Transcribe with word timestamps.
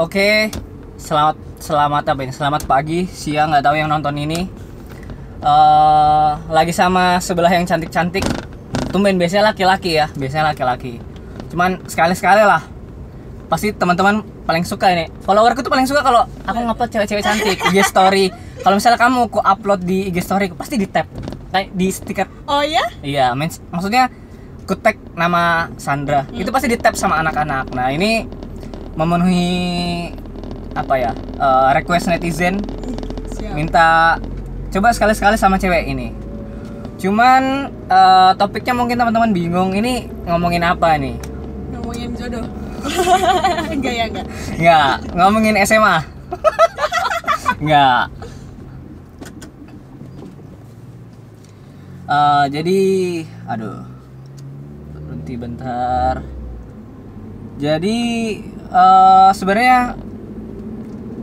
Oke, 0.00 0.48
selamat 0.96 1.36
selamat 1.60 2.02
apa 2.08 2.20
ini? 2.24 2.32
Selamat 2.32 2.64
pagi, 2.64 3.04
siang 3.04 3.52
nggak 3.52 3.64
tahu 3.64 3.76
yang 3.76 3.92
nonton 3.92 4.16
ini. 4.16 4.48
eh 5.42 6.32
lagi 6.48 6.70
sama 6.70 7.18
sebelah 7.18 7.50
yang 7.50 7.66
cantik-cantik. 7.66 8.22
Tumben 8.88 9.18
biasanya 9.18 9.50
laki-laki 9.52 9.98
ya, 9.98 10.06
biasanya 10.14 10.54
laki-laki. 10.54 10.96
Cuman 11.50 11.82
sekali-sekali 11.84 12.40
lah. 12.40 12.62
Pasti 13.50 13.74
teman-teman 13.74 14.22
paling 14.48 14.64
suka 14.64 14.88
ini. 14.94 15.10
Followerku 15.26 15.60
tuh 15.60 15.68
paling 15.68 15.84
suka 15.84 16.00
kalau 16.00 16.24
aku 16.46 16.58
ngupload 16.62 16.88
cewek-cewek 16.88 17.20
cantik 17.20 17.58
IG 17.68 17.84
story. 17.84 18.30
Kalau 18.62 18.78
misalnya 18.78 18.96
kamu 18.96 19.28
ku 19.28 19.42
upload 19.42 19.82
di 19.82 20.08
IG 20.08 20.22
story, 20.22 20.46
pasti 20.54 20.78
di 20.78 20.86
tag, 20.86 21.10
kayak 21.50 21.74
di 21.74 21.90
stiker 21.90 22.30
Oh 22.46 22.62
ya? 22.62 22.86
Iya, 23.02 23.34
mens- 23.34 23.60
maksudnya 23.68 24.08
ku 24.64 24.78
tag 24.78 24.96
nama 25.18 25.68
Sandra. 25.76 26.24
Itu 26.30 26.48
pasti 26.48 26.70
di 26.70 26.78
tap 26.78 26.94
sama 26.94 27.18
anak-anak. 27.18 27.74
Nah, 27.74 27.90
ini 27.90 28.24
memenuhi 28.96 30.12
apa 30.72 30.94
ya? 30.96 31.12
eh, 31.16 31.68
request 31.76 32.08
netizen 32.08 32.60
Siap. 33.36 33.52
minta 33.52 34.16
coba 34.72 34.88
sekali-sekali 34.92 35.36
sama 35.36 35.60
cewek 35.60 35.84
ini. 35.88 36.12
Cuman 37.00 37.68
eh, 37.90 38.30
topiknya 38.38 38.72
mungkin 38.76 38.96
teman-teman 38.96 39.32
bingung 39.34 39.70
ini 39.76 40.08
ngomongin 40.24 40.64
apa 40.64 40.96
nih? 40.96 41.16
Ngomongin 41.76 42.10
jodoh. 42.16 42.44
enggak 43.74 43.94
ya 43.94 44.04
enggak. 44.10 44.26
Enggak, 44.58 44.94
ngomongin 45.14 45.54
SMA. 45.62 45.96
Enggak. 47.62 48.04
Eh, 52.12 52.44
jadi 52.52 52.80
aduh. 53.48 53.80
Berhenti 54.92 55.34
bentar. 55.38 56.14
Jadi 57.62 57.98
eh 58.72 59.30
sebenarnya 59.32 59.78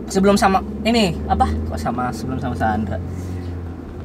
sebelum 0.07 0.35
sama 0.35 0.61
ini 0.83 1.17
apa? 1.25 1.49
Kok 1.65 1.77
sama 1.77 2.09
sebelum 2.09 2.37
sama 2.37 2.53
Sandra. 2.53 2.97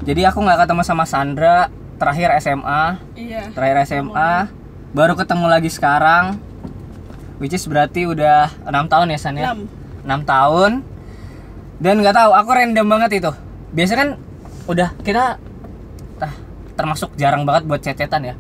Jadi 0.00 0.20
aku 0.22 0.40
nggak 0.40 0.64
ketemu 0.64 0.82
sama 0.82 1.04
Sandra 1.04 1.68
terakhir 1.94 2.28
SMA, 2.38 2.82
Iya. 3.14 3.48
terakhir 3.52 3.86
SMA, 3.86 4.48
baru 4.90 5.14
ketemu 5.14 5.46
lagi 5.46 5.68
sekarang. 5.68 6.36
Which 7.36 7.52
is 7.52 7.64
berarti 7.64 8.04
udah 8.04 8.48
enam 8.64 8.86
tahun 8.86 9.10
ya 9.10 9.18
San 9.18 9.34
ya? 9.34 9.52
Enam. 9.52 9.66
6 10.04 10.22
tahun 10.22 10.72
dan 11.80 11.94
nggak 11.96 12.12
tahu 12.14 12.30
aku 12.30 12.50
random 12.52 12.86
banget 12.86 13.10
itu 13.18 13.30
biasanya 13.72 13.98
kan 13.98 14.10
udah 14.64 14.88
kita 15.00 15.40
ah, 16.20 16.34
termasuk 16.76 17.08
jarang 17.16 17.42
banget 17.42 17.64
buat 17.64 17.80
cecetan 17.80 18.22
ya 18.22 18.34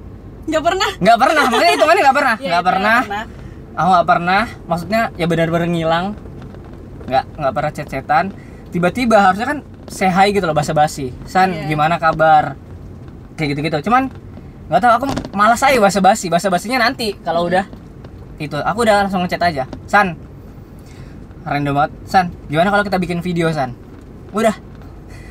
Enggak 0.44 0.60
pernah. 0.62 0.90
nggak 0.94 1.18
pernah 1.18 1.44
makanya 1.48 1.72
hitungannya 1.72 2.02
nggak 2.04 2.16
pernah 2.16 2.34
Iya, 2.36 2.44
nggak 2.46 2.60
itu 2.60 2.68
pernah 2.68 2.98
nggak 3.00 3.26
aku 3.74 3.88
nggak 3.90 4.08
pernah 4.08 4.42
maksudnya 4.70 5.02
ya 5.18 5.26
benar-benar 5.26 5.68
ngilang. 5.68 6.06
Nggak 7.10 7.24
nggak 7.36 7.52
pernah 7.54 7.72
cecetan. 7.74 8.24
Tiba-tiba 8.70 9.16
harusnya 9.22 9.46
kan 9.46 9.58
hi 9.90 10.28
gitu 10.34 10.46
loh 10.48 10.56
basa-basi. 10.56 11.12
San 11.28 11.52
Iya. 11.52 11.68
gimana 11.70 11.98
kabar? 12.00 12.58
Kayak 13.36 13.54
gitu-gitu. 13.58 13.90
Cuman 13.90 14.10
nggak 14.70 14.80
tahu 14.80 14.92
aku 14.96 15.06
malas 15.36 15.60
aja 15.62 15.78
basa-basi. 15.78 16.26
Basa-basinya 16.32 16.80
nanti 16.80 17.14
kalau 17.20 17.46
udah 17.46 17.66
itu. 18.40 18.56
Aku 18.56 18.82
udah 18.82 19.06
langsung 19.06 19.22
ngechat 19.26 19.42
aja. 19.42 19.64
San. 19.86 20.16
Random 21.44 21.76
banget. 21.76 21.92
San 22.08 22.32
gimana 22.48 22.72
kalau 22.72 22.82
kita 22.82 22.96
bikin 22.96 23.20
video 23.20 23.52
san? 23.52 23.76
Udah. 24.32 24.56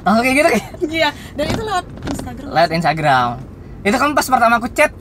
Langsung 0.03 0.23
kayak 0.23 0.35
gitu. 0.37 0.49
Kayak 0.51 0.67
Iya, 0.93 1.09
dan 1.33 1.45
itu 1.47 1.61
lewat 1.63 1.85
Instagram. 2.11 2.49
lihat 2.53 2.71
Instagram. 2.71 3.27
Itu 3.83 3.95
kan 3.99 4.09
pas 4.13 4.27
pertama 4.29 4.53
aku 4.61 4.67
chat 4.71 4.91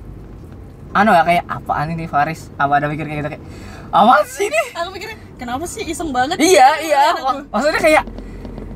anu 0.93 1.11
ya 1.11 1.23
kayak 1.23 1.45
apaan 1.47 1.89
ini 1.91 2.05
Faris 2.05 2.53
apa 2.55 2.73
ada 2.75 2.87
mikir 2.87 3.05
kayak 3.05 3.19
gitu 3.19 3.31
kayak 3.31 3.45
apa 3.91 4.15
sih 4.25 4.47
ini 4.47 4.63
Aku 4.75 4.89
pikirnya, 4.91 5.17
kenapa 5.37 5.65
sih 5.65 5.83
iseng 5.83 6.11
banget? 6.11 6.37
iya 6.39 6.69
iya 6.79 7.13
Aku. 7.13 7.25
Mak- 7.25 7.49
maksudnya 7.51 7.81
kayak 7.81 8.05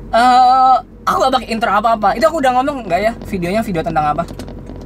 eh 0.07 0.75
aku 1.03 1.17
gak 1.19 1.33
pakai 1.33 1.47
intro 1.49 1.69
apa 1.69 1.89
apa 1.91 2.09
itu 2.13 2.23
aku 2.23 2.37
udah 2.37 2.51
ngomong 2.53 2.83
nggak 2.83 2.99
ya 2.99 3.11
videonya 3.25 3.61
video 3.61 3.81
tentang 3.81 4.05
apa 4.07 4.23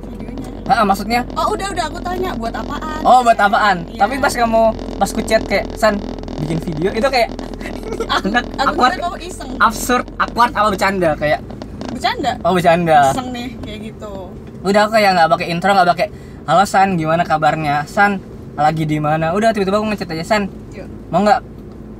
Videonya. 0.09 0.47
Ah, 0.67 0.83
maksudnya 0.83 1.21
Oh, 1.33 1.49
udah 1.49 1.67
udah 1.67 1.85
aku 1.85 1.99
tanya 1.99 2.31
buat 2.33 2.53
apaan? 2.53 3.01
oh 3.01 3.19
buat 3.21 3.37
apaan 3.37 3.77
Iya. 3.85 3.99
tapi 3.99 4.13
pas 4.17 4.31
kamu 4.31 4.61
pas 4.97 5.09
ku 5.09 5.21
chat 5.21 5.41
kayak 5.41 5.65
san 5.73 5.95
bikin 6.37 6.59
video 6.59 6.89
itu 6.89 7.05
kayak 7.05 7.29
aku, 8.17 8.27
aku 8.27 8.59
awkward 8.61 8.97
kamu 8.97 9.17
iseng. 9.21 9.49
absurd 9.57 10.05
awkward 10.17 10.51
apa 10.51 10.67
bercanda 10.69 11.11
kayak 11.15 11.39
Bercanda. 11.87 12.31
oh 12.41 12.51
bercanda 12.51 13.11
Iseng 13.11 13.29
nih 13.29 13.49
kayak 13.59 13.79
gitu. 13.85 14.13
udah 14.61 14.81
aku 14.81 14.91
kayak 14.93 15.11
nggak 15.13 15.29
pakai 15.29 15.47
intro 15.49 15.69
nggak 15.71 15.89
pakai 15.89 16.07
halo 16.43 16.63
san 16.65 16.95
gimana 16.95 17.21
kabarnya 17.21 17.85
san 17.85 18.17
lagi 18.55 18.83
di 18.83 18.97
mana 18.97 19.31
udah 19.31 19.51
tiba-tiba 19.51 19.79
aku 19.79 19.87
ngechat 19.89 20.09
aja 20.11 20.25
san 20.27 20.43
Yuk. 20.71 20.87
mau 21.09 21.21
nggak 21.21 21.39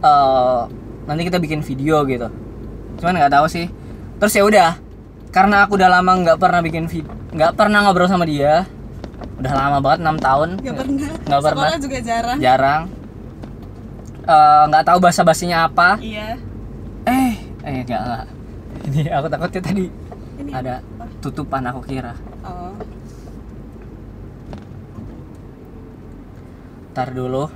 eh, 0.02 0.62
nanti 1.06 1.22
kita 1.24 1.38
bikin 1.38 1.62
video 1.62 2.04
gitu 2.06 2.28
cuman 3.00 3.14
nggak 3.18 3.34
tahu 3.34 3.46
sih 3.48 3.66
terus 4.18 4.34
ya 4.34 4.44
udah 4.44 4.70
karena 5.32 5.66
aku 5.66 5.76
udah 5.76 5.90
lama 5.90 6.12
nggak 6.22 6.38
pernah 6.38 6.60
bikin 6.60 6.86
video 6.86 7.10
nggak 7.32 7.56
pernah 7.56 7.80
ngobrol 7.82 8.06
sama 8.06 8.26
dia 8.26 8.68
udah 9.42 9.54
lama 9.56 9.78
banget 9.80 10.00
enam 10.02 10.18
tahun 10.20 10.50
Gak 10.60 10.76
pernah. 10.76 11.10
Nggak 11.26 11.42
pernah. 11.42 11.66
Sekolah 11.66 11.78
juga 11.82 11.98
jarang. 12.00 12.38
jarang 12.38 12.82
Eh, 14.22 14.64
nggak 14.70 14.84
tahu 14.86 14.98
bahasa 15.02 15.26
basinya 15.26 15.66
apa 15.66 15.98
Iya. 15.98 16.38
eh 17.04 17.34
eh 17.64 17.82
nggak 17.82 18.02
nggak 18.02 18.26
ini 18.86 19.02
aku 19.10 19.26
takutnya 19.28 19.62
tadi 19.64 19.86
Ini 20.38 20.52
ada 20.54 20.74
apa? 20.78 21.06
tutupan 21.20 21.66
aku 21.66 21.82
kira 21.84 22.14
Oh. 22.42 22.70
Ntar 26.92 27.16
dulu. 27.16 27.48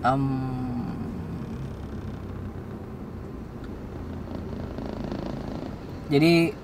Em, 0.00 0.22
jadi 6.06 6.54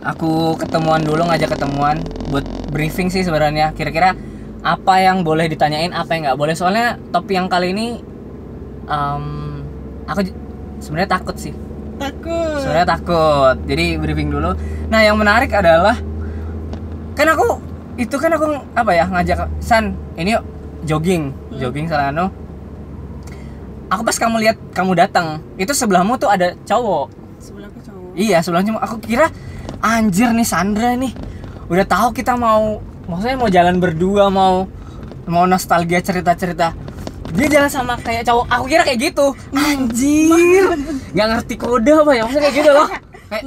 aku 0.00 0.56
ketemuan 0.56 1.04
dulu 1.04 1.28
ngajak 1.28 1.54
ketemuan 1.54 2.00
buat 2.32 2.48
briefing 2.72 3.12
sih 3.12 3.20
sebenarnya. 3.20 3.76
Kira-kira 3.76 4.16
apa 4.60 4.94
yang 5.00 5.20
boleh 5.20 5.48
ditanyain, 5.48 5.92
apa 5.92 6.16
yang 6.16 6.32
nggak 6.32 6.40
boleh. 6.40 6.56
Soalnya 6.56 6.96
topik 7.12 7.36
yang 7.36 7.52
kali 7.52 7.76
ini 7.76 8.00
em, 8.88 9.24
aku 10.08 10.32
sebenarnya 10.80 11.20
takut 11.20 11.36
sih. 11.36 11.52
Takut. 12.00 12.64
Sebenarnya 12.64 12.88
takut. 12.88 13.56
Jadi 13.68 14.00
briefing 14.00 14.32
dulu. 14.32 14.56
Nah, 14.88 15.04
yang 15.04 15.20
menarik 15.20 15.52
adalah 15.52 16.00
kan 17.12 17.28
aku 17.36 17.60
itu 18.00 18.16
kan 18.16 18.32
aku 18.32 18.48
apa 18.72 18.96
ya 18.96 19.04
ngajak 19.04 19.44
San 19.60 19.92
ini 20.16 20.32
yuk 20.32 20.44
jogging, 20.84 21.32
jogging 21.56 21.86
Salano. 21.88 22.32
Aku 23.90 24.06
pas 24.06 24.14
kamu 24.14 24.36
lihat 24.38 24.56
kamu 24.70 24.94
datang, 24.94 25.42
itu 25.58 25.74
sebelahmu 25.74 26.14
tuh 26.14 26.30
ada 26.30 26.54
cowok. 26.62 27.10
Sebelahku 27.42 27.78
cowok. 27.82 28.10
Iya, 28.14 28.38
sebelahnya 28.38 28.78
aku 28.78 29.02
kira 29.02 29.26
anjir 29.82 30.30
nih 30.30 30.46
Sandra 30.46 30.94
nih. 30.94 31.10
Udah 31.66 31.86
tahu 31.86 32.14
kita 32.14 32.38
mau 32.38 32.78
maksudnya 33.10 33.36
mau 33.38 33.50
jalan 33.50 33.82
berdua, 33.82 34.30
mau 34.30 34.70
mau 35.26 35.44
nostalgia 35.46 35.98
cerita-cerita. 35.98 36.70
Dia 37.30 37.46
jalan 37.46 37.70
sama 37.70 37.94
kayak 37.98 38.26
cowok. 38.26 38.46
Aku 38.46 38.64
kira 38.70 38.82
kayak 38.86 39.10
gitu. 39.10 39.34
Anjir. 39.54 40.66
nggak 41.14 41.26
ngerti 41.34 41.54
kode 41.58 41.92
apa 41.94 42.12
ya? 42.14 42.22
Maksudnya 42.26 42.42
kayak 42.46 42.56
gitu 42.62 42.70
loh. 42.70 42.88
Kayak 43.30 43.44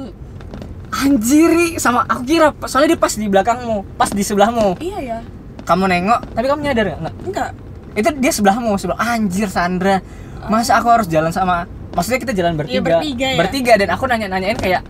anjiri 0.94 1.68
sama 1.82 2.06
aku 2.06 2.22
kira 2.24 2.54
soalnya 2.70 2.94
dia 2.94 3.00
pas 3.00 3.12
di 3.12 3.26
belakangmu, 3.26 3.98
pas 3.98 4.10
di 4.12 4.22
sebelahmu. 4.22 4.78
Iya 4.80 4.98
ya. 5.00 5.18
Kamu 5.64 5.84
nengok, 5.88 6.20
tapi 6.36 6.46
kamu 6.48 6.60
nyadar 6.60 6.84
nggak? 6.84 7.00
Nggak. 7.00 7.14
Enggak. 7.24 7.50
Itu 7.94 8.08
dia 8.20 8.32
sebelahmu, 8.32 8.76
sebelah 8.76 9.00
anjir 9.00 9.48
Sandra. 9.48 10.04
Masa 10.44 10.76
aku 10.76 10.92
harus 10.92 11.08
jalan 11.08 11.32
sama 11.32 11.64
Maksudnya 11.94 12.20
kita 12.26 12.32
jalan 12.34 12.54
bertiga. 12.58 12.74
Iya, 12.74 12.82
bertiga 12.82 13.26
ya. 13.30 13.38
Bertiga 13.38 13.72
dan 13.78 13.88
aku 13.94 14.04
nanya-nanyain 14.10 14.58
kayak 14.58 14.82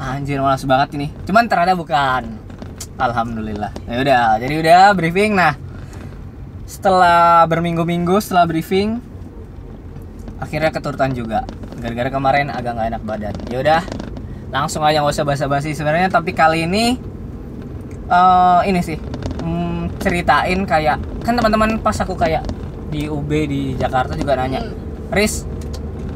anjir 0.00 0.40
malas 0.40 0.64
banget 0.64 0.96
ini. 0.96 1.12
Cuman 1.28 1.44
ternyata 1.44 1.76
bukan. 1.76 2.24
Alhamdulillah. 2.98 3.70
Ya 3.84 3.96
udah, 4.00 4.24
jadi 4.40 4.54
udah 4.64 4.84
briefing. 4.96 5.36
Nah, 5.36 5.54
setelah 6.64 7.44
berminggu-minggu 7.46 8.16
setelah 8.18 8.48
briefing 8.48 8.98
akhirnya 10.40 10.72
keturutan 10.72 11.12
juga. 11.12 11.44
Gara-gara 11.78 12.10
kemarin 12.10 12.48
agak 12.48 12.74
nggak 12.74 12.88
enak 12.96 13.02
badan. 13.04 13.34
Ya 13.52 13.58
udah, 13.60 13.82
langsung 14.48 14.82
aja 14.82 15.04
nggak 15.04 15.14
usah 15.14 15.28
basa-basi. 15.28 15.76
Sebenarnya 15.76 16.08
tapi 16.08 16.32
kali 16.32 16.64
ini 16.64 16.96
eh 18.08 18.60
ini 18.64 18.80
sih 18.80 18.96
ceritain 19.98 20.62
kayak 20.64 20.96
kan 21.26 21.34
teman-teman 21.34 21.78
pas 21.82 21.94
aku 21.98 22.14
kayak 22.14 22.46
di 22.88 23.04
UB 23.10 23.28
di 23.28 23.76
Jakarta 23.76 24.16
juga 24.16 24.38
nanya, 24.38 24.64
Riz, 25.12 25.44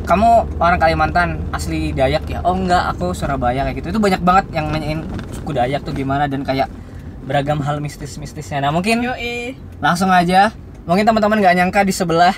kamu 0.09 0.59
orang 0.59 0.79
Kalimantan 0.81 1.29
asli 1.53 1.93
Dayak 1.93 2.25
ya? 2.27 2.41
Oh 2.43 2.57
enggak, 2.57 2.91
aku 2.97 3.13
Surabaya 3.13 3.63
kayak 3.69 3.83
gitu. 3.83 3.95
Itu 3.95 4.01
banyak 4.03 4.21
banget 4.25 4.45
yang 4.57 4.73
nanyain 4.73 5.05
suku 5.37 5.53
Dayak 5.55 5.85
tuh 5.87 5.95
gimana 5.95 6.27
dan 6.27 6.43
kayak 6.43 6.73
beragam 7.23 7.63
hal 7.63 7.79
mistis-mistisnya. 7.79 8.59
Nah 8.65 8.75
mungkin 8.75 9.05
Yo 9.05 9.15
eh. 9.15 9.55
langsung 9.79 10.11
aja. 10.11 10.51
Mungkin 10.83 11.07
teman-teman 11.07 11.39
nggak 11.39 11.55
nyangka 11.55 11.81
di 11.87 11.95
sebelah 11.95 12.35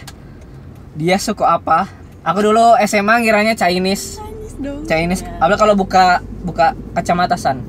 dia 0.93 1.17
suku 1.17 1.43
apa. 1.43 1.89
Aku 2.25 2.45
dulu 2.45 2.77
SMA 2.85 3.25
ngiranya 3.25 3.57
Chinese. 3.57 4.21
Chinese 4.21 4.57
dong. 4.61 4.83
Chinese. 4.85 5.23
Ya. 5.25 5.41
Apalagi 5.41 5.61
kalau 5.61 5.75
buka 5.77 6.21
buka 6.45 6.67
kacamata 6.93 7.37
san. 7.37 7.65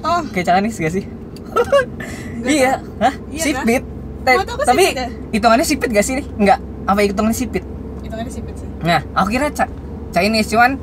Oh, 0.00 0.24
Kayak 0.32 0.56
Chinese 0.56 0.78
gak 0.80 0.94
sih? 0.94 1.04
Enggak 2.40 2.52
iya, 2.52 2.72
hah? 2.98 3.14
Iya 3.26 3.42
sipit. 3.42 3.82
Ta- 4.20 4.36
Mata 4.36 4.52
aku 4.52 4.64
tapi 4.64 4.84
sipit 4.84 4.96
ya? 4.96 5.08
hitungannya 5.30 5.66
sipit 5.66 5.88
gak 5.90 6.02
sih 6.02 6.14
nih? 6.14 6.26
Enggak. 6.34 6.58
Apa 6.84 6.98
hitungannya 7.02 7.32
sipit? 7.34 7.64
hitungannya 8.00 8.28
sipit 8.30 8.54
sih 8.54 8.68
Nah, 8.80 9.00
aku 9.12 9.28
kira 9.30 9.48
Ca- 9.50 9.72
Chinese 10.10 10.48
cuman 10.48 10.80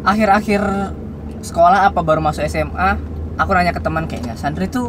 akhir-akhir 0.00 0.62
sekolah 1.40 1.86
apa 1.86 2.00
baru 2.00 2.18
masuk 2.18 2.42
SMA, 2.42 2.90
aku 3.36 3.50
nanya 3.52 3.70
ke 3.70 3.78
teman 3.78 4.04
kayaknya 4.04 4.34
Sandra 4.34 4.64
itu 4.64 4.88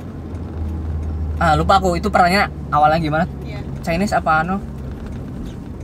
ah 1.37 1.53
lupa 1.53 1.77
aku 1.77 1.93
itu 1.93 2.07
pertanyaan 2.07 2.49
awalnya 2.69 2.97
gimana? 2.97 3.25
iya 3.41 3.59
Chinese 3.79 4.11
apa 4.11 4.39
anu? 4.39 4.57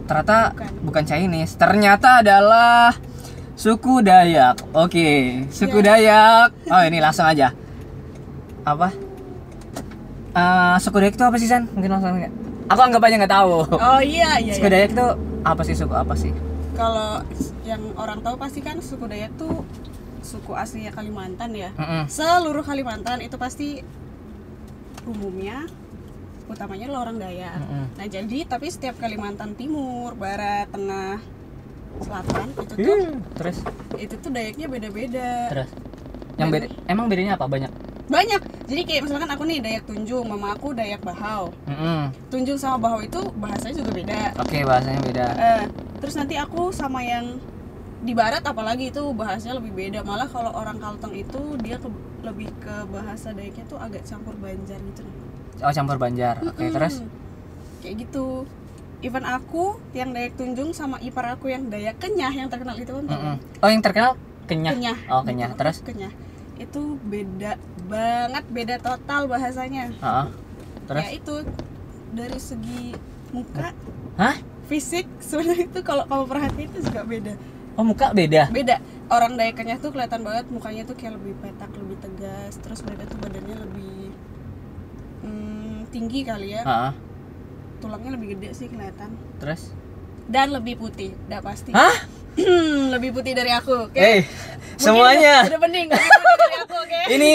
Ternyata 0.05 0.51
Bukan. 0.51 0.69
bukan, 0.83 1.03
Chinese, 1.03 1.53
ternyata 1.55 2.19
adalah 2.19 2.93
suku 3.53 3.99
Dayak. 3.99 4.61
Oke, 4.71 5.41
suku 5.49 5.79
Iya. 5.79 5.85
Dayak. 5.87 6.47
Oh, 6.67 6.81
ini 6.83 6.99
langsung 6.99 7.25
aja. 7.25 7.49
Apa? 8.63 8.93
Eh, 10.35 10.75
suku 10.77 10.97
Dayak 10.99 11.15
itu 11.15 11.23
apa 11.23 11.37
sih, 11.37 11.47
San? 11.47 11.63
Mungkin 11.69 11.89
langsung 11.89 12.11
aja. 12.13 12.27
Aku 12.67 12.81
anggap 12.81 13.01
aja 13.01 13.15
nggak 13.15 13.33
tahu. 13.33 13.53
oh 13.71 14.01
iya 14.01 14.35
iya, 14.37 14.53
suku 14.53 14.67
iya. 14.67 14.73
Dayak 14.75 14.89
itu 14.91 15.05
apa 15.41 15.61
sih 15.63 15.75
suku 15.75 15.95
apa 15.95 16.13
sih? 16.13 16.33
kalau 16.75 17.23
yang 17.63 17.79
orang 17.95 18.19
tahu 18.19 18.35
pasti 18.35 18.59
kan 18.59 18.83
suku 18.83 19.07
Dayak 19.07 19.31
tuh 19.39 19.63
suku 20.19 20.51
aslinya 20.51 20.91
Kalimantan 20.91 21.55
ya 21.55 21.71
Mm-mm. 21.71 22.03
seluruh 22.05 22.67
Kalimantan 22.67 23.23
itu 23.23 23.39
pasti 23.39 23.79
umumnya 25.03 25.63
utamanya 26.45 26.91
lo 26.91 26.99
orang 26.99 27.15
Dayak. 27.15 27.55
Mm-mm. 27.57 27.85
Nah 27.95 28.05
jadi 28.05 28.37
tapi 28.43 28.67
setiap 28.67 28.99
Kalimantan 28.99 29.55
Timur, 29.55 30.13
Barat, 30.13 30.67
Tengah, 30.67 31.23
Selatan 31.97 32.47
itu 32.51 32.61
tuh 32.65 32.75
Hmm, 32.75 33.11
Terus 33.33 33.57
itu 33.95 34.15
tuh 34.19 34.29
Dayaknya 34.29 34.67
beda-beda. 34.67 35.31
terus 35.47 35.69
yang 36.35 36.51
beda 36.51 36.67
emang 36.85 37.07
bedanya 37.07 37.39
apa 37.39 37.47
banyak? 37.47 37.71
Banyak. 38.05 38.41
Jadi 38.65 38.81
kayak 38.83 39.01
misalkan 39.03 39.27
aku 39.27 39.43
nih 39.45 39.59
Dayak 39.59 39.83
Tunjung, 39.85 40.25
mama 40.25 40.53
aku 40.53 40.71
Dayak 40.71 41.01
Bahau. 41.01 41.49
Mm-mm. 41.65 42.13
Tunjung 42.29 42.55
sama 42.55 42.77
Bahau 42.79 43.01
itu 43.01 43.17
bahasanya 43.35 43.81
juga 43.81 43.91
beda. 43.91 44.21
Oke 44.37 44.61
bahasanya 44.61 45.01
beda. 45.01 45.25
Eh, 45.33 45.63
terus 45.97 46.13
nanti 46.13 46.35
aku 46.35 46.69
sama 46.69 47.01
yang 47.01 47.41
di 47.99 48.13
barat 48.13 48.41
apalagi 48.41 48.89
itu 48.89 49.01
bahasanya 49.11 49.57
lebih 49.57 49.73
beda. 49.73 49.99
Malah 50.01 50.25
kalau 50.27 50.51
orang 50.51 50.77
Kalteng 50.77 51.13
itu 51.13 51.41
dia 51.59 51.77
ke- 51.77 51.89
lebih 52.21 52.49
ke 52.57 52.75
bahasa 52.87 53.29
Dayaknya 53.29 53.65
tuh 53.65 53.77
agak 53.77 54.01
campur 54.03 54.33
Banjar 54.35 54.77
gitu. 54.77 55.01
Oh 55.59 55.71
campur 55.71 55.97
Banjar. 55.97 56.37
Oke 56.41 56.61
Mm-mm. 56.61 56.73
terus 56.73 57.01
kayak 57.81 57.95
gitu 58.01 58.45
even 59.01 59.21
aku 59.21 59.77
yang 59.93 60.09
Dayak 60.09 60.33
Tunjung 60.35 60.73
sama 60.73 60.97
ipar 60.99 61.25
aku 61.31 61.49
yang 61.49 61.69
Dayak 61.69 61.97
Kenyah 61.97 62.33
yang 62.33 62.49
terkenal 62.49 62.73
itu 62.75 62.89
kan 62.91 63.05
Mm-mm. 63.07 63.35
Oh 63.61 63.69
yang 63.69 63.81
terkenal 63.81 64.13
Kenyah. 64.45 64.73
Kenyah 64.73 64.97
Oh 65.07 65.21
Kenyah. 65.21 65.49
Gitu. 65.49 65.57
Terus? 65.57 65.77
Kenyah 65.81 66.13
itu 66.55 66.95
beda 67.01 67.59
banget 67.85 68.45
beda 68.47 68.75
total 68.79 69.27
bahasanya 69.27 69.91
Heeh. 69.91 70.25
Terus? 70.85 71.01
ya 71.01 71.09
itu 71.11 71.35
dari 72.11 72.39
segi 72.39 72.83
muka 73.29 73.75
Hah? 74.15 74.35
fisik 74.65 75.05
sebenarnya 75.19 75.67
itu 75.67 75.79
kalau 75.81 76.05
kamu 76.05 76.23
perhatiin 76.25 76.69
itu 76.69 76.79
juga 76.83 77.03
beda 77.03 77.33
Oh 77.75 77.83
muka 77.83 78.15
beda. 78.15 78.47
beda 78.49 78.79
orang 79.11 79.35
Dayak 79.35 79.59
Kenyah 79.59 79.77
tuh 79.77 79.91
kelihatan 79.91 80.23
banget 80.23 80.47
mukanya 80.47 80.87
tuh 80.87 80.95
kayak 80.95 81.19
lebih 81.19 81.35
petak 81.37 81.67
lebih 81.75 81.99
tegas 81.99 82.55
terus 82.57 82.79
mereka 82.81 83.03
tuh 83.05 83.19
badannya 83.19 83.57
lebih 83.59 84.15
hmm, 85.21 85.91
tinggi 85.91 86.23
kali 86.23 86.55
ya 86.55 86.63
Heeh. 86.63 86.91
tulangnya 87.77 88.15
lebih 88.15 88.27
gede 88.33 88.55
sih 88.55 88.67
kelihatan 88.71 89.11
Terus? 89.37 89.75
dan 90.25 90.49
lebih 90.49 90.81
putih, 90.81 91.13
udah 91.29 91.37
pasti. 91.37 91.69
Hah? 91.69 91.93
lebih 92.97 93.13
putih 93.13 93.37
dari 93.37 93.53
aku, 93.53 93.93
oke? 93.93 93.93
Eh 93.93 94.25
Mungkin 94.25 94.54
semuanya. 94.77 95.45
Udah, 95.45 95.51
udah 95.55 95.61
bening, 95.61 95.87
aku? 95.91 96.09
Ini 97.05 97.31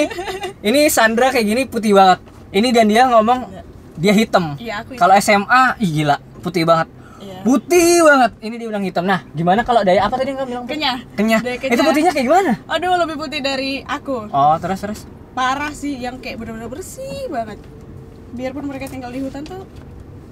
ini 0.66 0.90
Sandra 0.90 1.30
kayak 1.30 1.46
gini 1.46 1.62
putih 1.62 1.94
banget. 1.94 2.18
Ini 2.50 2.68
dan 2.74 2.90
dia 2.90 3.06
ngomong 3.06 3.46
dia 3.94 4.10
hitam. 4.10 4.58
Iya. 4.58 4.82
Kalau 4.98 5.14
SMA, 5.22 5.78
ih 5.78 5.90
gila, 6.02 6.18
putih 6.42 6.66
banget. 6.66 6.90
Iya. 7.22 7.38
Putih 7.46 8.02
banget. 8.02 8.32
Ini 8.42 8.54
dia 8.58 8.66
bilang 8.66 8.82
hitam. 8.82 9.04
Nah, 9.06 9.22
gimana 9.30 9.62
kalau 9.62 9.86
daya 9.86 10.10
apa 10.10 10.18
tadi 10.18 10.34
kamu 10.34 10.48
bilang? 10.50 10.64
Kenyah. 10.66 10.98
Kenyah. 11.14 11.40
Itu 11.44 11.82
putihnya 11.86 12.10
kayak 12.10 12.26
gimana? 12.26 12.52
Aduh, 12.66 12.98
lebih 12.98 13.16
putih 13.20 13.38
dari 13.38 13.86
aku. 13.86 14.26
Oh, 14.32 14.56
terus 14.58 14.80
terus. 14.82 15.00
Parah 15.38 15.70
sih, 15.70 15.94
yang 16.02 16.18
kayak 16.18 16.42
bener-bener 16.42 16.66
bersih 16.66 17.30
banget. 17.30 17.62
Biarpun 18.34 18.66
mereka 18.66 18.90
tinggal 18.90 19.14
di 19.14 19.22
hutan 19.22 19.46
tuh, 19.46 19.62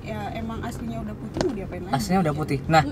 ya 0.03 0.35
emang 0.35 0.59
aslinya 0.67 0.99
udah 1.07 1.15
putih 1.15 1.41
mau 1.47 1.55
diapain 1.55 1.83
lagi? 1.87 1.95
Aslinya 1.95 2.21
udah 2.27 2.35
putih. 2.35 2.59
Nah. 2.67 2.83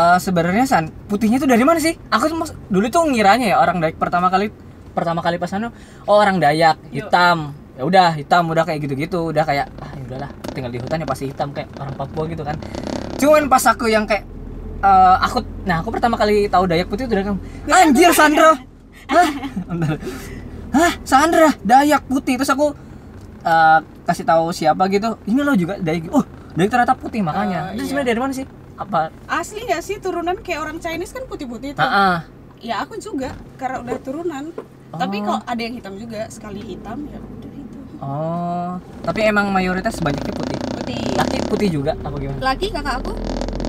Eh, 0.00 0.18
sebenarnya 0.18 0.64
San, 0.64 0.88
putihnya 1.06 1.36
tuh 1.36 1.48
dari 1.52 1.60
mana 1.60 1.76
sih? 1.76 1.92
Aku 2.08 2.24
tuh 2.32 2.36
mas- 2.40 2.56
dulu 2.72 2.88
tuh 2.88 3.04
ngiranya 3.04 3.46
ya 3.52 3.56
orang 3.60 3.84
Dayak 3.84 4.00
pertama 4.00 4.32
kali 4.32 4.48
pertama 4.96 5.20
kali 5.20 5.36
pas 5.36 5.52
anu, 5.52 5.68
oh 6.08 6.16
orang 6.16 6.40
Dayak 6.40 6.80
hitam. 6.88 7.52
Ya 7.78 7.82
udah 7.88 8.08
hitam, 8.12 8.44
udah 8.48 8.64
kayak 8.68 8.80
gitu-gitu, 8.84 9.32
udah 9.32 9.44
kayak 9.46 9.72
ah 9.80 9.92
ya 9.96 10.02
udahlah, 10.04 10.30
tinggal 10.52 10.68
di 10.68 10.80
hutan 10.82 11.00
ya 11.00 11.06
pasti 11.08 11.32
hitam 11.32 11.48
kayak 11.54 11.68
orang 11.80 11.94
Papua 11.96 12.24
gitu 12.28 12.42
kan. 12.44 12.56
Cuman 13.16 13.48
pas 13.48 13.64
aku 13.64 13.88
yang 13.88 14.04
kayak 14.04 14.24
eh, 14.80 15.16
aku 15.24 15.44
nah 15.64 15.80
aku 15.80 15.88
pertama 15.92 16.16
kali 16.20 16.48
tahu 16.48 16.64
Dayak 16.68 16.88
putih 16.92 17.04
itu 17.08 17.12
dari 17.16 17.24
kamu. 17.24 17.40
Anjir 17.68 18.10
Sandra. 18.12 18.52
Hah? 19.10 19.28
Hah, 20.70 20.92
Sandra, 21.02 21.50
Dayak 21.64 22.04
putih. 22.06 22.36
Terus 22.36 22.50
aku 22.52 22.74
eh, 23.42 23.78
kasih 24.04 24.24
tahu 24.28 24.52
siapa 24.52 24.84
gitu. 24.92 25.16
Ini 25.24 25.40
lo 25.40 25.54
juga 25.56 25.80
Dayak. 25.80 26.10
Oh, 26.12 26.24
Dayak 26.54 26.70
ternyata 26.70 26.94
putih 26.98 27.24
makanya. 27.24 27.72
Oh, 27.72 27.74
Itu 27.74 27.82
iya. 27.82 27.88
sebenarnya 27.88 28.08
dari 28.12 28.20
mana 28.20 28.32
sih? 28.36 28.46
Apa? 28.80 29.12
Asli 29.28 29.60
gak 29.62 29.84
sih 29.84 30.00
turunan 30.00 30.40
kayak 30.40 30.60
orang 30.62 30.80
Chinese 30.80 31.12
kan 31.12 31.28
putih-putih 31.28 31.76
tuh? 31.76 31.84
Ah. 31.84 32.24
Ya 32.60 32.80
aku 32.80 32.96
juga, 32.96 33.32
karena 33.56 33.80
udah 33.80 33.96
turunan. 34.00 34.44
Tapi 34.90 35.16
Oh. 35.20 35.36
kok 35.36 35.40
ada 35.44 35.60
yang 35.60 35.74
hitam 35.74 35.94
juga, 35.96 36.26
sekali 36.28 36.60
hitam 36.60 37.04
ya 37.06 37.20
udah 37.20 37.50
hitam. 37.52 37.80
Oh, 38.00 38.70
tapi 39.02 39.20
emang 39.22 39.52
mayoritas 39.52 40.00
banyaknya 40.00 40.32
putih. 40.32 40.56
Putih. 40.74 41.04
Laki 41.14 41.38
putih 41.46 41.68
juga 41.70 41.92
apa 41.94 42.16
gimana? 42.16 42.40
Laki 42.42 42.66
kakak 42.70 42.94
aku 42.98 43.12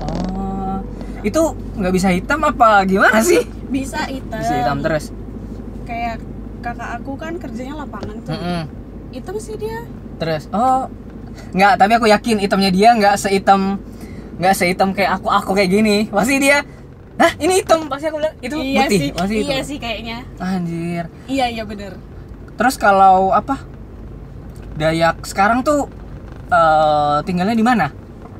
Oh, 0.02 0.76
itu 1.20 1.42
nggak 1.76 1.92
bisa 1.92 2.08
hitam 2.10 2.40
apa 2.42 2.82
gimana 2.82 3.20
sih? 3.20 3.44
bisa 3.68 4.00
hitam. 4.04 4.40
Bisa 4.40 4.54
hitam 4.58 4.78
terus. 4.80 5.04
Kayak 5.84 6.20
kakak 6.60 6.90
aku 6.96 7.12
kan 7.16 7.36
kerjanya 7.36 7.74
lapangan 7.78 8.16
tuh. 8.24 8.32
Mm-mm. 8.32 8.62
Hitam 9.12 9.36
sih 9.36 9.56
dia. 9.56 9.84
Terus, 10.16 10.48
oh, 10.50 10.88
nggak. 11.52 11.76
Tapi 11.76 11.92
aku 11.94 12.06
yakin 12.08 12.36
hitamnya 12.38 12.68
dia 12.68 12.92
nggak 12.92 13.14
sehitam, 13.16 13.80
nggak 14.42 14.54
sehitam 14.58 14.90
kayak 14.90 15.22
aku. 15.22 15.30
Aku 15.30 15.50
kayak 15.54 15.70
gini. 15.70 16.10
Pasti 16.10 16.42
dia. 16.42 16.66
Hah, 17.14 17.32
ini 17.38 17.62
hitam. 17.62 17.86
Pasti 17.86 18.10
aku 18.10 18.18
bilang 18.18 18.34
itu 18.42 18.56
iya 18.58 18.90
putih. 18.90 18.98
sih. 18.98 19.08
Pasti 19.14 19.34
itu. 19.38 19.46
iya 19.46 19.58
sih 19.62 19.78
kayaknya. 19.78 20.18
Anjir. 20.42 21.04
Iya 21.30 21.46
iya 21.46 21.62
bener. 21.62 21.94
Terus 22.58 22.74
kalau 22.74 23.30
apa? 23.30 23.62
Dayak 24.74 25.22
sekarang 25.22 25.62
tuh 25.62 25.86
eh, 26.50 27.18
tinggalnya 27.22 27.54
di 27.54 27.62
mana? 27.62 27.86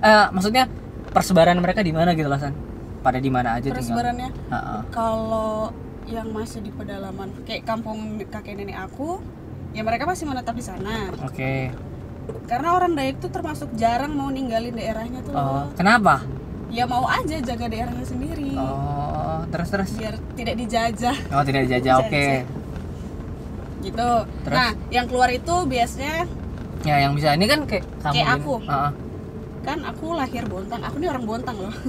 Eh, 0.02 0.26
maksudnya 0.34 0.66
persebaran 1.14 1.54
mereka 1.62 1.86
di 1.86 1.94
mana 1.94 2.18
gitu 2.18 2.26
lah 2.26 2.42
San? 2.42 2.56
Pada 3.06 3.22
di 3.22 3.30
mana 3.30 3.62
aja? 3.62 3.70
Persebarannya 3.70 4.30
Heeh. 4.50 4.80
kalau 4.90 5.70
yang 6.10 6.34
masih 6.34 6.66
di 6.66 6.74
pedalaman 6.74 7.30
kayak 7.46 7.62
kampung 7.62 8.18
kakek 8.26 8.58
nenek 8.58 8.74
aku, 8.74 9.22
ya 9.70 9.86
mereka 9.86 10.02
masih 10.02 10.26
menetap 10.26 10.58
di 10.58 10.64
sana. 10.66 11.14
Oke. 11.22 11.70
Karena 12.44 12.68
orang 12.72 12.92
Dayak 12.92 13.16
tuh 13.18 13.30
termasuk 13.30 13.72
jarang 13.72 14.12
mau 14.12 14.28
ninggalin 14.28 14.72
daerahnya 14.72 15.20
tuh. 15.22 15.32
Oh, 15.32 15.64
kenapa? 15.72 16.20
Ya 16.68 16.84
mau 16.84 17.04
aja 17.04 17.36
jaga 17.38 17.66
daerahnya 17.66 18.02
sendiri. 18.02 18.52
Oh, 18.54 19.44
terus 19.48 19.68
terus. 19.68 19.90
Biar 19.92 20.16
tidak 20.32 20.54
dijajah 20.56 21.16
Oh, 21.30 21.42
tidak 21.42 21.60
dijajah. 21.66 21.94
Oke. 22.00 22.26
gitu. 23.82 24.10
Terus? 24.44 24.54
Nah, 24.54 24.70
yang 24.88 25.06
keluar 25.06 25.28
itu 25.28 25.54
biasanya 25.66 26.24
Ya, 26.82 26.98
yang 26.98 27.14
bisa 27.14 27.30
ini 27.32 27.46
kan 27.46 27.62
kayak 27.62 27.86
kamu 28.00 28.12
Kayak 28.12 28.28
aku. 28.36 28.54
Heeh. 28.60 28.90
kan 29.62 29.78
aku 29.84 30.06
lahir 30.12 30.42
Bontang. 30.44 30.82
Aku 30.82 30.96
nih 30.98 31.08
orang 31.08 31.24
Bontang 31.24 31.56
loh. 31.56 31.74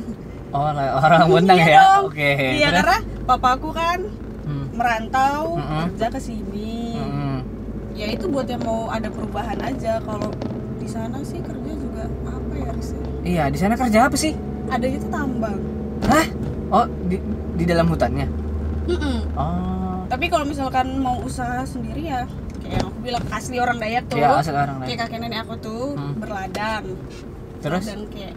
Oh, 0.54 0.70
orang 0.70 1.26
Bontang 1.28 1.58
Iya 1.58 1.66
ya. 1.68 1.82
Oke. 2.00 2.30
Iya 2.56 2.70
terus? 2.70 2.78
karena 2.80 2.98
papaku 3.24 3.70
kan 3.72 4.00
Hmm. 4.44 4.68
merantau 4.70 5.56
Mm-mm. 5.56 5.96
kerja 5.96 6.08
ke 6.10 6.20
sini. 6.20 6.93
Ya 7.94 8.10
itu 8.10 8.26
buat 8.26 8.46
yang 8.46 8.62
mau 8.62 8.88
ada 8.88 9.08
perubahan 9.08 9.58
aja. 9.60 9.98
Kalau 10.00 10.30
di 10.76 10.88
sana 10.88 11.22
sih 11.22 11.40
kerja 11.40 11.72
juga 11.72 12.04
apa 12.24 12.52
ya 12.52 12.66
harusnya? 12.68 13.02
Iya, 13.24 13.44
di 13.48 13.58
sana 13.58 13.74
kerja 13.74 14.00
apa 14.04 14.16
sih? 14.16 14.34
Ada 14.68 14.86
itu 14.88 15.06
tambang. 15.08 15.60
Hah? 16.04 16.26
Oh, 16.70 16.86
di 17.06 17.22
di 17.54 17.64
dalam 17.64 17.86
hutannya. 17.86 18.26
Mm-mm. 18.84 19.18
Oh. 19.34 20.04
Tapi 20.06 20.26
kalau 20.28 20.44
misalkan 20.44 21.00
mau 21.00 21.22
usaha 21.22 21.64
sendiri 21.64 22.04
ya 22.04 22.26
kayak 22.60 22.74
yang 22.76 22.86
aku 22.86 23.00
bilang 23.02 23.24
asli 23.30 23.58
orang 23.58 23.78
Dayak 23.78 24.04
tuh. 24.08 24.18
Iya, 24.18 24.30
asal 24.36 24.56
orang 24.56 24.78
Kayak 24.80 24.90
lain. 24.90 25.00
kakek 25.06 25.20
nenek 25.20 25.40
aku 25.42 25.56
tuh 25.60 25.84
Hmm. 25.94 26.14
berladang. 26.18 26.84
Terus 27.60 27.84
Dan 27.86 28.02
kayak 28.10 28.36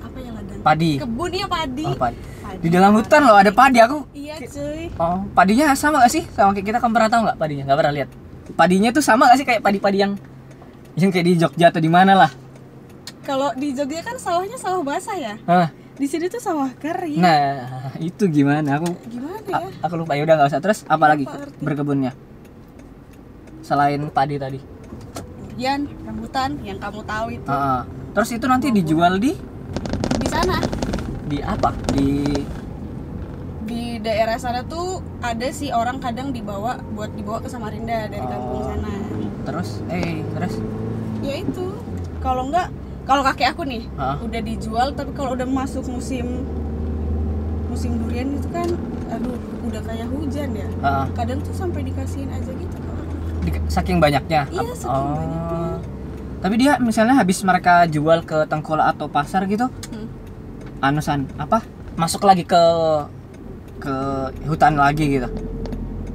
apa 0.00 0.16
ya 0.18 0.30
ladang? 0.32 0.58
padi. 0.60 0.92
Kebun 0.98 1.30
ya 1.30 1.46
padi. 1.46 1.84
Oh, 1.84 1.94
padi. 1.94 2.18
Padi. 2.46 2.62
Di 2.62 2.68
dalam 2.68 2.94
hutan 2.94 3.20
loh 3.22 3.34
ada 3.34 3.50
padi 3.50 3.78
aku. 3.78 3.98
Iya 4.12 4.38
cuy. 4.40 4.86
Oh, 4.96 5.26
padinya 5.32 5.74
sama 5.74 5.98
gak 6.00 6.12
sih 6.12 6.22
sama 6.30 6.50
kayak 6.52 6.66
kita? 6.66 6.78
Kamu 6.78 6.92
pernah 6.92 7.10
tahu 7.10 7.20
nggak 7.24 7.36
padinya? 7.36 7.62
Nggak 7.66 7.78
pernah 7.78 7.94
lihat. 7.94 8.08
Padinya 8.54 8.90
tuh 8.90 9.02
sama 9.02 9.26
gak 9.26 9.38
sih 9.38 9.44
kayak 9.44 9.60
padi-padi 9.60 9.98
yang 9.98 10.12
yang 10.94 11.10
kayak 11.10 11.26
di 11.26 11.34
Jogja 11.36 11.66
atau 11.68 11.78
di 11.78 11.90
mana 11.90 12.14
lah? 12.14 12.30
Kalau 13.20 13.50
di 13.52 13.74
Jogja 13.74 14.00
kan 14.00 14.16
sawahnya 14.16 14.54
sawah 14.54 14.80
basah 14.80 15.16
ya. 15.16 15.34
Hah. 15.44 15.68
Di 15.96 16.04
sini 16.04 16.28
tuh 16.28 16.38
sawah 16.38 16.70
kering. 16.72 17.18
Nah, 17.18 17.66
itu 17.98 18.28
gimana? 18.28 18.76
Aku 18.76 18.92
Gimana 19.06 19.40
a- 19.48 19.64
ya? 19.64 19.68
aku 19.80 19.94
lupa 19.96 20.12
ya 20.12 20.22
udah 20.22 20.34
nggak 20.36 20.48
usah. 20.48 20.60
Terus 20.60 20.78
apa 20.84 21.04
lagi 21.06 21.24
Lupa 21.24 21.40
arti. 21.42 21.58
berkebunnya? 21.58 22.12
Selain 23.60 23.98
padi 24.08 24.36
tadi. 24.36 24.60
Durian, 25.48 25.88
rambutan 26.04 26.60
yang 26.62 26.76
kamu 26.76 27.00
tahu 27.02 27.26
itu. 27.32 27.48
Ah. 27.48 27.88
Terus 28.12 28.30
itu 28.30 28.46
nanti 28.46 28.68
dijual 28.70 29.16
di 29.16 29.32
Di 30.16 30.28
sana 30.28 30.56
Di 31.26 31.38
apa? 31.40 31.74
Di 31.90 32.10
di 33.66 33.98
daerah 33.98 34.38
sana 34.38 34.62
tuh 34.62 35.02
ada 35.18 35.50
sih 35.50 35.74
orang 35.74 35.98
kadang 35.98 36.30
dibawa 36.30 36.78
buat 36.94 37.10
dibawa 37.12 37.42
ke 37.42 37.50
Samarinda 37.50 38.06
dari 38.06 38.22
kampung 38.22 38.62
Oh. 38.62 38.68
sana 38.68 38.94
terus 39.42 39.82
eh 39.88 40.22
terus 40.28 40.54
ya 41.18 41.34
itu 41.36 41.74
kalau 42.20 42.46
enggak 42.46 42.70
kalau 43.02 43.22
kakek 43.24 43.50
aku 43.50 43.66
nih 43.66 43.82
Hah? 43.96 44.22
udah 44.22 44.38
dijual 44.40 44.94
tapi 44.94 45.10
kalau 45.12 45.34
udah 45.34 45.42
masuk 45.44 45.82
musim 45.84 46.46
musim 47.66 47.98
durian 47.98 48.30
itu 48.32 48.46
kan 48.48 48.70
aduh 49.08 49.34
udah 49.64 49.82
kayak 49.82 50.06
hujan 50.08 50.50
ya 50.52 50.68
Ah, 50.78 51.10
kadang 51.12 51.42
tuh 51.42 51.50
sampai 51.52 51.82
dikasihin 51.82 52.30
aja 52.30 52.52
gitu 52.52 52.76
di- 53.42 53.62
saking 53.68 53.98
banyaknya. 53.98 54.46
Iya, 54.48 54.62
saking 54.76 55.10
banyaknya. 55.12 55.70
Tapi 56.36 56.54
dia 56.56 56.72
misalnya 56.78 57.14
habis 57.14 57.42
mereka 57.42 57.82
jual 57.86 58.22
ke 58.22 58.42
tengkola 58.44 58.90
atau 58.90 59.06
pasar 59.06 59.42
gitu, 59.46 59.66
Hmm. 59.88 60.05
Anusan 60.78 61.24
apa? 61.36 61.62
Masuk 61.94 62.22
lagi 62.22 62.42
ke 62.42 62.62
ke 63.78 63.94
hutan 64.44 64.74
lagi 64.74 65.04
gitu. 65.12 65.28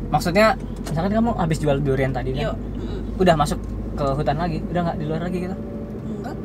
Maksudnya 0.08 0.58
misalkan 0.82 1.14
kamu 1.14 1.32
habis 1.36 1.58
jual 1.58 1.78
durian 1.78 2.10
tadi 2.10 2.34
kan, 2.34 2.42
yuk 2.44 2.56
Mm. 2.74 3.02
udah 3.18 3.36
masuk 3.36 3.60
ke 3.94 4.06
hutan 4.12 4.36
lagi, 4.36 4.60
udah 4.66 4.82
nggak 4.84 4.98
di 4.98 5.06
luar 5.06 5.22
lagi 5.22 5.38
gitu. 5.40 5.56
enggak 6.12 6.36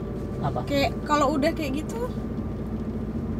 Apa? 0.43 0.61
kayak 0.63 0.91
kalau 1.03 1.33
udah 1.33 1.51
kayak 1.51 1.73
gitu 1.77 2.01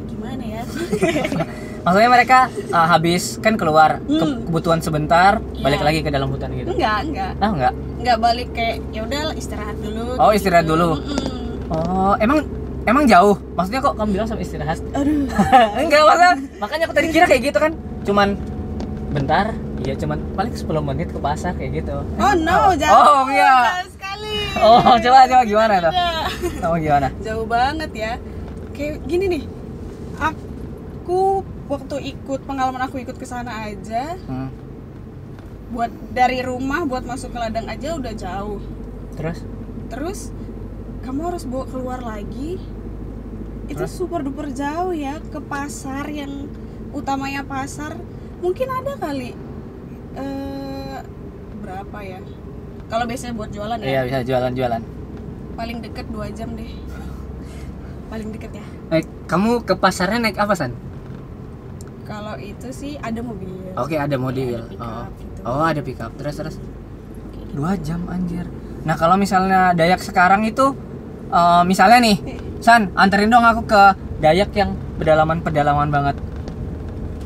gimana 0.07 0.43
ya 0.43 0.63
Maksudnya 1.85 2.11
mereka 2.11 2.39
ah, 2.69 2.87
habis 2.89 3.39
kan 3.39 3.55
keluar 3.55 4.01
ke 4.01 4.19
Hmm. 4.19 4.43
kebutuhan 4.43 4.81
sebentar, 4.81 5.39
Iya. 5.39 5.63
balik 5.63 5.81
lagi 5.81 5.99
ke 6.01 6.09
dalam 6.09 6.27
hutan 6.27 6.51
gitu. 6.51 6.67
enggak 6.69 6.99
enggak 7.01 7.31
Ah 7.37 7.47
enggak. 7.47 7.73
enggak 7.97 8.17
balik 8.19 8.49
kayak 8.51 8.75
ya 8.91 9.01
udah 9.01 9.21
istirahat 9.31 9.77
dulu 9.79 10.03
Oh, 10.17 10.31
istirahat 10.31 10.65
gitu. 10.65 10.73
dulu. 10.73 10.89
Mm-mm. 10.99 11.69
Oh, 11.69 12.13
emang 12.17 12.43
emang 12.87 13.03
jauh? 13.03 13.35
Maksudnya 13.59 13.83
kok 13.83 13.93
kamu 13.99 14.09
bilang 14.15 14.27
sampai 14.31 14.47
istirahat? 14.47 14.79
aduh. 14.95 15.27
Enggak 15.83 16.01
masa 16.07 16.27
makanya 16.57 16.83
aku 16.87 16.95
tadi 16.95 17.07
kira 17.11 17.25
kayak 17.27 17.43
gitu 17.51 17.57
kan. 17.59 17.71
Cuman 18.07 18.39
bentar 19.11 19.51
iya 19.83 19.93
cuman 19.93 20.19
paling 20.35 20.53
10 20.55 20.67
menit 20.87 21.07
ke 21.11 21.19
pasar 21.19 21.53
kayak 21.59 21.83
gitu. 21.83 21.95
Oh 22.17 22.33
no 22.33 22.73
jauh 22.79 22.95
oh 22.95 23.23
iya. 23.27 23.83
jauh 23.83 23.91
sekali. 23.91 24.35
Oh 24.63 24.95
coba 25.03 25.19
coba 25.27 25.43
gimana 25.43 25.73
tuh? 25.83 25.93
Beda. 25.93 26.09
kamu 26.63 26.75
gimana? 26.81 27.07
Jauh 27.21 27.45
banget 27.45 27.91
ya. 27.93 28.13
Kayak 28.71 28.95
gini 29.05 29.25
nih. 29.37 29.43
Aku 30.17 31.45
waktu 31.67 32.15
ikut 32.15 32.47
pengalaman 32.47 32.81
aku 32.87 33.03
ikut 33.03 33.19
ke 33.19 33.27
sana 33.27 33.67
aja 33.67 34.15
hmm. 34.15 34.49
buat 35.75 35.91
dari 36.15 36.39
rumah 36.39 36.87
buat 36.87 37.03
masuk 37.03 37.35
ke 37.35 37.37
ladang 37.37 37.67
aja 37.67 37.99
udah 37.99 38.13
jauh. 38.15 38.59
Terus? 39.19 39.43
Terus 39.91 40.19
kamu 41.03 41.31
harus 41.31 41.43
bawa 41.47 41.65
keluar 41.69 41.99
lagi 42.03 42.59
itu 43.67 43.83
Terus? 43.83 43.91
super 43.91 44.23
duper 44.23 44.47
jauh 44.55 44.95
ya 44.95 45.19
ke 45.19 45.39
pasar 45.43 46.07
yang 46.07 46.47
utamanya 46.95 47.43
pasar. 47.43 47.99
Mungkin 48.39 48.67
ada 48.71 48.95
kali. 48.95 49.35
Eh 50.15 50.99
berapa 51.59 51.97
ya? 51.99 52.19
Kalau 52.87 53.03
biasanya 53.03 53.33
buat 53.35 53.51
jualan 53.51 53.77
iya 53.83 54.07
ya 54.07 54.07
bisa 54.07 54.19
jualan 54.23 54.51
jualan. 54.55 54.81
Paling 55.59 55.77
deket 55.83 56.07
dua 56.07 56.31
jam 56.31 56.55
deh. 56.55 56.71
Paling 58.07 58.31
deket 58.31 58.51
ya. 58.55 58.65
Naik 58.87 59.07
kamu 59.27 59.67
ke 59.67 59.75
pasarnya 59.75 60.23
naik 60.23 60.39
apa 60.39 60.55
san? 60.55 60.71
Kalau 62.07 62.39
itu 62.39 62.71
sih 62.71 62.95
ada 63.03 63.19
mobil. 63.19 63.51
Oke 63.75 63.99
ada 63.99 64.15
mobil. 64.15 64.55
Ada 64.55 64.71
pick 64.71 64.79
oh 64.79 65.03
gitu. 65.11 65.41
oh 65.43 65.65
ada 65.67 65.81
pick 65.83 65.99
up 65.99 66.15
terus? 66.15 66.39
Terus 66.39 66.55
dua 67.51 67.75
jam 67.83 68.07
anjir. 68.07 68.47
Nah 68.87 68.95
kalau 68.95 69.19
misalnya 69.19 69.75
Dayak 69.75 69.99
sekarang 69.99 70.47
itu 70.47 70.71
eh, 71.35 71.63
misalnya 71.67 71.99
nih 71.99 72.17
San 72.59 72.89
anterin 72.93 73.27
dong 73.27 73.43
aku 73.43 73.61
ke 73.63 73.81
Dayak 74.17 74.49
yang 74.51 74.73
pedalaman 74.97 75.39
pedalaman 75.39 75.87
banget 75.87 76.15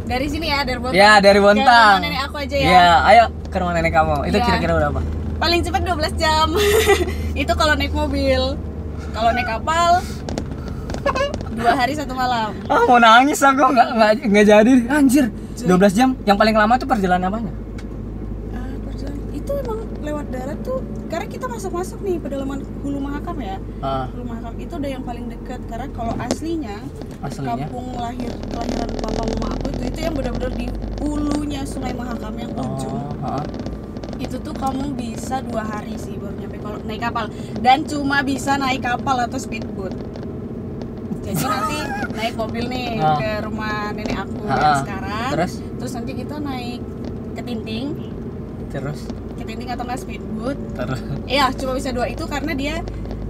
dari 0.03 0.27
sini 0.27 0.47
ya 0.47 0.59
dari 0.61 0.75
Bontang 0.75 0.97
Ya 0.97 1.11
dari 1.17 1.39
Bontang. 1.39 1.63
rumah 1.95 2.03
nenek 2.03 2.21
aku 2.25 2.35
aja 2.37 2.55
ya 2.57 2.67
Ya, 2.67 2.87
ayo 3.05 3.23
ke 3.47 3.55
rumah 3.55 3.71
nenek 3.71 3.91
kamu. 3.91 4.13
Itu 4.25 4.35
Iya. 4.35 4.45
kira-kira 4.45 4.73
berapa? 4.77 4.99
paling 5.37 5.59
cepat 5.59 5.81
12 5.81 6.13
jam 6.15 6.47
itu 7.41 7.53
kalau 7.55 7.73
naik 7.73 7.89
mobil 7.91 8.53
kalau 9.09 9.29
naik 9.31 9.47
kapal 9.47 10.03
dua 11.51 11.73
hari 11.73 11.93
satu 11.93 12.11
malam 12.11 12.53
Ah, 12.67 12.83
mau 12.85 12.95
nangis 12.97 13.39
aku 13.39 13.57
nggak 13.57 13.89
nggak 14.23 14.45
jadi. 14.45 14.73
Anjir, 14.87 15.25
12 15.57 15.67
jam. 15.91 16.13
Yang 16.21 16.37
paling 16.37 16.55
lama 16.55 16.73
tuh 16.75 16.85
perjalanan 16.85 17.27
apanya? 17.27 17.51
Ah, 18.51 18.71
perjalanan 18.81 19.25
itu 19.31 19.51
emang 19.57 19.79
darat 20.51 20.67
tuh 20.67 20.83
karena 21.07 21.27
kita 21.31 21.45
masuk 21.47 21.71
masuk 21.71 21.99
nih 22.03 22.19
pedalaman 22.19 22.59
Hulu 22.83 22.99
Mahakam 22.99 23.39
ya. 23.39 23.55
Ah, 23.79 24.03
Hulu 24.11 24.27
Mahakam 24.27 24.53
itu 24.59 24.73
udah 24.75 24.91
yang 24.91 25.03
paling 25.07 25.25
dekat 25.31 25.63
karena 25.71 25.87
kalau 25.95 26.13
aslinya 26.19 26.75
aslinya. 27.23 27.55
kampung 27.55 27.95
lahir 27.95 28.31
kelahiran 28.51 28.89
papa 28.99 29.23
mama 29.31 29.47
aku 29.55 29.65
itu 29.71 29.83
itu 29.87 29.99
yang 30.03 30.13
benar-benar 30.13 30.51
di 30.51 30.67
hulunya 30.99 31.61
Sungai 31.63 31.95
Mahakam 31.95 32.35
yang 32.35 32.51
ujung. 32.51 32.99
Oh, 33.23 33.39
ah. 33.39 33.43
itu 34.19 34.35
tuh 34.37 34.51
kamu 34.51 34.91
bisa 34.93 35.39
dua 35.41 35.63
hari 35.63 35.95
sih 35.95 36.19
baru 36.19 36.35
nyampe 36.35 36.59
kalau 36.59 36.77
naik 36.83 36.99
kapal. 36.99 37.25
Dan 37.63 37.87
cuma 37.87 38.19
bisa 38.19 38.59
naik 38.59 38.83
kapal 38.83 39.23
atau 39.23 39.39
speedboat. 39.39 39.95
Jadi 41.23 41.43
nanti 41.47 41.77
naik 42.19 42.35
mobil 42.35 42.67
nih 42.67 42.99
Ah. 42.99 43.15
ke 43.15 43.31
rumah 43.47 43.95
nenek 43.95 44.19
aku 44.19 44.35
yang 44.43 44.83
sekarang. 44.83 45.29
Terus? 45.31 45.53
Terus 45.79 45.91
nanti 45.95 46.11
kita 46.11 46.35
naik 46.37 46.83
ke 47.33 47.41
Tinting. 47.41 47.87
Terus 48.67 48.99
ke 49.41 49.45
Tinting 49.49 49.69
atau 49.73 49.83
nggak 49.83 49.99
speedboat. 49.99 50.57
Iya, 51.25 51.49
cuma 51.57 51.73
bisa 51.73 51.89
dua 51.89 52.05
itu 52.07 52.23
karena 52.29 52.53
dia 52.53 52.75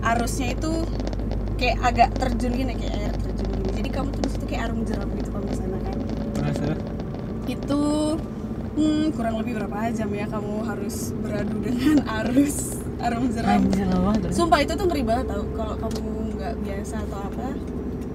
arusnya 0.04 0.54
itu 0.54 0.72
kayak 1.56 1.78
agak 1.80 2.10
terjun 2.20 2.52
gini 2.58 2.74
kayak 2.76 2.96
air 3.00 3.14
terjun 3.16 3.48
gini. 3.48 3.70
Jadi 3.80 3.90
kamu 3.94 4.08
tuh 4.12 4.22
di 4.22 4.30
situ 4.30 4.46
kayak 4.50 4.62
arum 4.68 4.80
jeram 4.84 5.08
gitu 5.16 5.30
kalau 5.32 5.46
di 5.48 5.56
sana 5.56 5.78
kan. 5.80 5.96
Terus. 6.36 6.58
Itu 7.48 7.82
hmm, 8.76 9.06
kurang 9.16 9.36
lebih 9.40 9.54
berapa 9.62 9.78
jam 9.94 10.10
ya 10.12 10.26
kamu 10.28 10.56
harus 10.68 10.96
beradu 11.22 11.56
dengan 11.64 11.98
arus 12.24 12.82
arum 13.00 13.26
jeram. 13.32 13.62
Sumpah 14.30 14.60
itu 14.66 14.74
tuh 14.76 14.86
ngeri 14.90 15.04
banget 15.06 15.26
tau 15.32 15.44
kalau 15.56 15.76
kamu 15.80 16.00
nggak 16.38 16.54
biasa 16.66 16.96
atau 17.06 17.20
apa, 17.22 17.48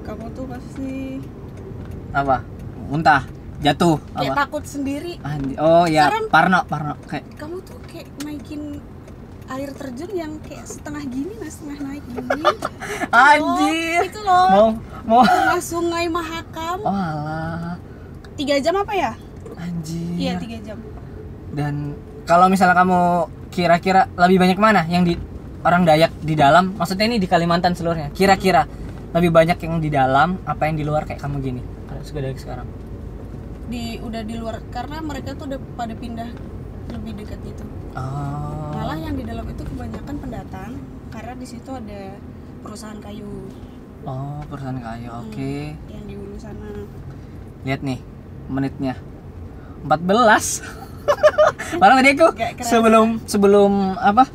kamu 0.03 0.25
tuh 0.35 0.45
pasti 0.51 0.95
Apa? 2.15 2.41
Muntah, 2.87 3.27
jatuh, 3.59 3.97
kayak 4.13 4.31
apa? 4.31 4.41
takut 4.43 4.65
sendiri. 4.65 5.17
Oh 5.57 5.85
ya, 5.85 6.09
Serem. 6.09 6.29
Parno, 6.29 6.61
Parno 6.65 6.95
kayak 7.05 7.25
Kamu 7.35 7.57
tuh 7.61 7.79
kayak 7.87 8.05
naikin 8.21 8.79
air 9.47 9.71
terjun 9.73 10.11
yang 10.11 10.33
kayak 10.43 10.67
setengah 10.67 11.07
gini 11.07 11.33
nah 11.37 11.47
setengah 11.47 11.79
naik 11.81 12.05
gini 12.05 12.43
anjir. 13.31 14.03
itu 14.05 14.21
loh 14.21 14.47
Mau 14.51 14.67
mau 15.07 15.23
tengah 15.23 15.61
sungai 15.61 16.11
Mahakam 16.11 16.83
Oh 16.83 16.91
alah. 16.91 17.79
tiga 18.35 18.59
jam 18.59 18.75
apa 18.75 18.91
ya 18.91 19.13
Anjir. 19.55 20.19
iya 20.19 20.33
tiga 20.35 20.59
jam 20.61 20.79
Dan 21.49 21.95
kalau 22.27 22.51
misalnya 22.51 22.75
kamu 22.75 23.01
kira-kira 23.49 24.11
lebih 24.19 24.43
banyak 24.43 24.59
mana 24.59 24.83
yang 24.85 25.07
di 25.07 25.15
orang 25.63 25.83
Dayak 25.83 26.11
di 26.21 26.35
dalam? 26.35 26.75
Maksudnya 26.75 27.07
ini 27.07 27.17
di 27.17 27.25
Kalimantan 27.25 27.73
seluruhnya. 27.73 28.11
Kira-kira 28.11 28.67
lebih 29.11 29.31
banyak 29.31 29.57
yang 29.57 29.79
di 29.79 29.89
dalam 29.89 30.43
apa 30.43 30.67
yang 30.67 30.75
di 30.75 30.83
luar 30.83 31.03
kayak 31.03 31.19
kamu 31.19 31.37
gini? 31.41 31.63
Suka 32.03 32.19
Dayak 32.19 32.37
sekarang. 32.37 32.67
Di 33.67 33.99
udah 33.99 34.23
di 34.23 34.35
luar 34.35 34.63
karena 34.69 34.99
mereka 35.01 35.35
tuh 35.35 35.47
udah 35.47 35.61
pada 35.75 35.93
pindah 35.93 36.31
lebih 36.89 37.13
dekat 37.17 37.41
itu 37.45 37.65
Oh. 37.93 38.71
malah 38.71 38.95
yang 38.95 39.17
di 39.17 39.25
dalam 39.25 39.43
itu 39.45 39.65
kebanyakan 39.65 40.15
pendatang 40.17 40.77
karena 41.09 41.33
di 41.33 41.47
situ 41.47 41.71
ada 41.71 42.13
perusahaan 42.61 42.99
kayu 42.99 43.49
Oh, 44.03 44.39
perusahaan 44.47 44.77
kayu. 44.77 45.09
Oke. 45.19 45.75
yang 45.89 46.05
di 46.05 46.15
hulu 46.15 46.37
sana 46.37 46.87
Lihat 47.65 47.83
nih 47.83 47.99
menitnya. 48.47 48.95
14. 49.83 50.63
Padahal 51.75 51.97
tadi 52.01 52.11
aku 52.13 52.29
sebelum 52.61 53.07
sebelum 53.25 53.73
apa? 53.97 54.31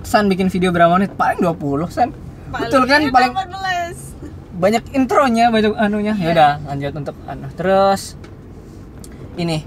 San 0.00 0.26
bikin 0.26 0.48
video 0.48 0.70
berapa 0.70 0.88
menit? 0.90 1.12
Paling 1.12 1.38
20, 1.38 1.60
San. 1.86 2.16
Betul 2.48 2.86
kan 2.86 3.04
Paling 3.04 3.12
paling 3.12 3.32
14. 3.36 4.24
banyak 4.54 4.84
intronya 4.92 5.48
banyak 5.48 5.72
anunya 5.74 6.14
Iya. 6.14 6.22
ya 6.22 6.30
udah 6.30 6.52
lanjut 6.66 6.92
untuk 6.94 7.16
anu 7.26 7.46
terus 7.52 8.16
ini. 9.36 9.64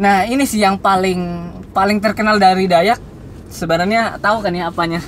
Nah 0.00 0.24
ini 0.24 0.48
sih 0.48 0.64
yang 0.64 0.80
paling 0.80 1.52
paling 1.76 1.98
terkenal 2.00 2.40
dari 2.40 2.64
Dayak. 2.66 2.98
Sebenarnya 3.50 4.16
tahu 4.22 4.40
kan 4.40 4.54
ya 4.54 4.70
apanya? 4.70 5.02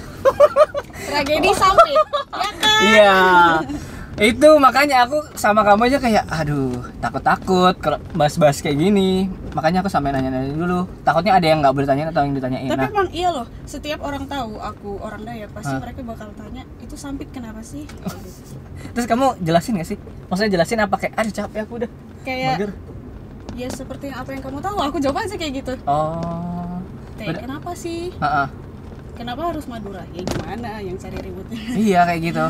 Tragedi 1.06 1.50
sampit 1.54 1.96
ya 2.34 2.50
kan? 2.58 2.80
Iya. 2.82 3.16
Itu 4.20 4.60
makanya 4.60 5.08
aku 5.08 5.18
sama 5.40 5.64
kamu 5.64 5.88
aja 5.88 5.98
kayak 5.98 6.28
aduh 6.28 6.84
takut 7.00 7.24
takut 7.24 7.74
kalau 7.80 7.98
bahas-bahas 8.12 8.60
kayak 8.60 8.76
gini. 8.76 9.30
Makanya 9.56 9.80
aku 9.80 9.88
sampai 9.88 10.12
nanya-nanya 10.12 10.52
dulu. 10.52 10.84
Takutnya 11.00 11.40
ada 11.40 11.46
yang 11.48 11.64
nggak 11.64 11.72
boleh 11.72 11.88
tanya 11.88 12.12
atau 12.12 12.22
yang 12.28 12.36
ditanyain. 12.36 12.68
Tapi 12.68 12.82
nah. 12.82 12.92
emang 12.92 13.08
iya 13.10 13.28
loh 13.32 13.46
setiap 13.64 14.04
orang 14.04 14.28
tahu 14.28 14.60
aku 14.60 15.00
orang 15.00 15.24
Dayak 15.24 15.50
pasti 15.56 15.72
Hah? 15.72 15.80
mereka 15.80 16.00
bakal 16.04 16.28
tanya 16.36 16.62
itu 16.84 16.94
sampit 17.00 17.32
kenapa 17.32 17.64
sih? 17.64 17.88
Terus 18.94 19.06
kamu 19.08 19.40
jelasin 19.40 19.80
gak 19.80 19.88
sih? 19.88 19.98
Maksudnya 20.28 20.50
jelasin 20.60 20.78
apa 20.84 20.96
kayak 21.00 21.14
aduh 21.16 21.32
capek 21.32 21.60
aku 21.64 21.72
udah. 21.80 21.90
Kayak 22.22 22.60
mager 22.60 22.70
ya 23.52 23.68
seperti 23.68 24.08
apa 24.08 24.32
yang 24.32 24.40
kamu 24.40 24.58
tahu 24.58 24.76
aku 24.78 24.96
jawab 24.98 25.22
aja 25.22 25.36
kayak 25.36 25.52
gitu. 25.60 25.72
Oh 25.84 26.80
Teh, 27.14 27.28
kenapa 27.30 27.76
sih? 27.76 28.10
Ha 28.18 28.48
kenapa 29.12 29.52
harus 29.52 29.68
Madura? 29.68 30.02
Ya 30.10 30.24
gimana 30.24 30.80
yang 30.80 30.96
cari 30.96 31.20
ributnya? 31.20 31.60
Iya 31.72 32.00
kayak 32.08 32.20
gitu. 32.24 32.44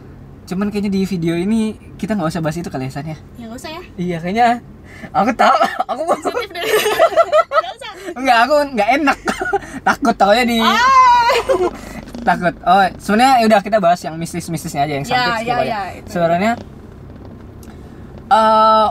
Cuman 0.48 0.70
kayaknya 0.70 0.90
di 0.90 1.02
video 1.04 1.34
ini 1.34 1.74
kita 1.96 2.14
nggak 2.14 2.30
usah 2.30 2.40
bahas 2.40 2.56
itu 2.56 2.70
kali 2.70 2.86
ya 2.88 2.92
San 2.94 3.04
ya. 3.04 3.18
ya 3.36 3.44
nggak 3.46 3.58
usah 3.58 3.70
ya. 3.70 3.82
Iya 3.96 4.16
kayaknya 4.18 4.46
aku 5.12 5.30
tahu. 5.34 5.56
Aku 5.92 6.00
sensitif 6.16 6.48
deh 6.50 6.62
nggak 6.62 7.72
usah. 7.76 7.92
Enggak 8.16 8.38
aku 8.46 8.54
nggak 8.72 8.88
enak. 8.96 9.18
Takut 9.84 10.14
takutnya 10.16 10.44
di 10.48 10.58
ah! 10.62 11.30
Takut. 12.24 12.54
Oh 12.64 12.82
sebenarnya 12.98 13.34
ya 13.38 13.44
udah 13.46 13.60
kita 13.60 13.78
bahas 13.78 14.00
yang 14.02 14.16
mistis-mistisnya 14.16 14.82
aja 14.82 14.94
yang 14.98 15.06
Ya, 15.06 15.10
sakit 15.10 15.46
ya, 15.46 15.54
aja. 15.54 15.62
ya, 15.62 15.80
itu. 15.94 16.08
sebenarnya 16.10 16.52
eh 18.26 18.88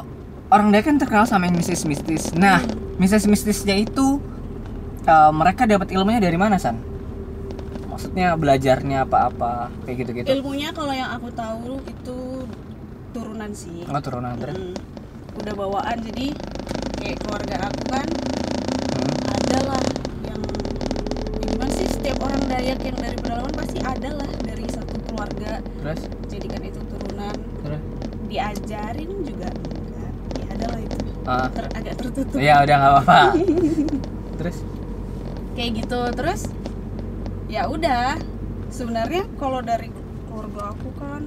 orang 0.56 0.72
Dayak 0.72 0.86
kan 0.86 0.96
terkenal 0.96 1.26
sama 1.26 1.46
yang 1.46 1.56
mistis-mistis 1.56 2.32
nah 2.34 2.64
Hmm. 2.64 2.96
mistis-mistisnya 2.96 3.76
itu 3.76 4.24
eh, 5.04 5.32
mereka 5.32 5.68
dapat 5.68 5.92
ilmunya 5.92 6.18
dari 6.18 6.34
mana 6.34 6.56
san? 6.56 6.80
Maksudnya 7.86 8.34
belajarnya 8.34 9.04
apa-apa 9.04 9.72
kayak 9.84 9.98
gitu-gitu. 10.02 10.28
Ilmunya 10.30 10.72
kalau 10.72 10.92
yang 10.92 11.12
aku 11.12 11.30
tahu 11.30 11.80
itu 11.82 12.18
turunan 13.12 13.52
sih. 13.52 13.84
Oh 13.86 14.00
turunan 14.00 14.36
terus 14.36 14.56
Mm. 14.56 14.76
udah 15.36 15.54
bawaan 15.54 15.98
jadi 16.02 16.32
kayak 16.96 17.18
keluarga 17.22 17.56
aku 17.68 17.84
kan 17.88 18.08
Hmm. 18.92 19.16
ada 19.30 19.60
lah 19.70 19.84
yang 20.24 20.42
ya 21.38 21.46
gimana 21.46 21.72
sih 21.72 21.88
setiap 21.88 22.18
orang 22.20 22.42
Dayak 22.46 22.80
yang 22.82 22.98
dari 22.98 23.16
pedalaman 23.16 23.54
pasti 23.54 23.80
ada 23.80 24.10
lah 24.12 24.32
dari 24.42 24.66
satu 24.68 24.96
keluarga. 25.06 25.60
Terus? 25.62 26.02
Jadikan 26.28 26.62
itu 26.64 26.80
turunan. 26.82 27.36
Terus? 27.62 27.82
Diajarin 28.26 29.12
juga 29.22 29.50
enggak 30.66 30.82
ya 30.82 30.82
ada 30.82 30.82
lah 30.82 30.82
itu. 30.82 30.98
Ah, 31.26 31.48
Ter- 31.50 31.72
agak 31.74 31.94
tertutup. 31.96 32.38
Ya 32.38 32.56
udah 32.60 32.76
nggak 32.76 32.92
apa-apa. 32.94 33.20
Terus? 34.40 34.58
Kayak 35.56 35.72
gitu 35.80 36.00
terus? 36.12 36.42
Ya 37.48 37.62
udah. 37.66 38.20
Sebenarnya 38.68 39.24
kalau 39.36 39.62
dari 39.62 39.88
keluarga 40.28 40.70
aku 40.70 40.90
kan 40.94 41.22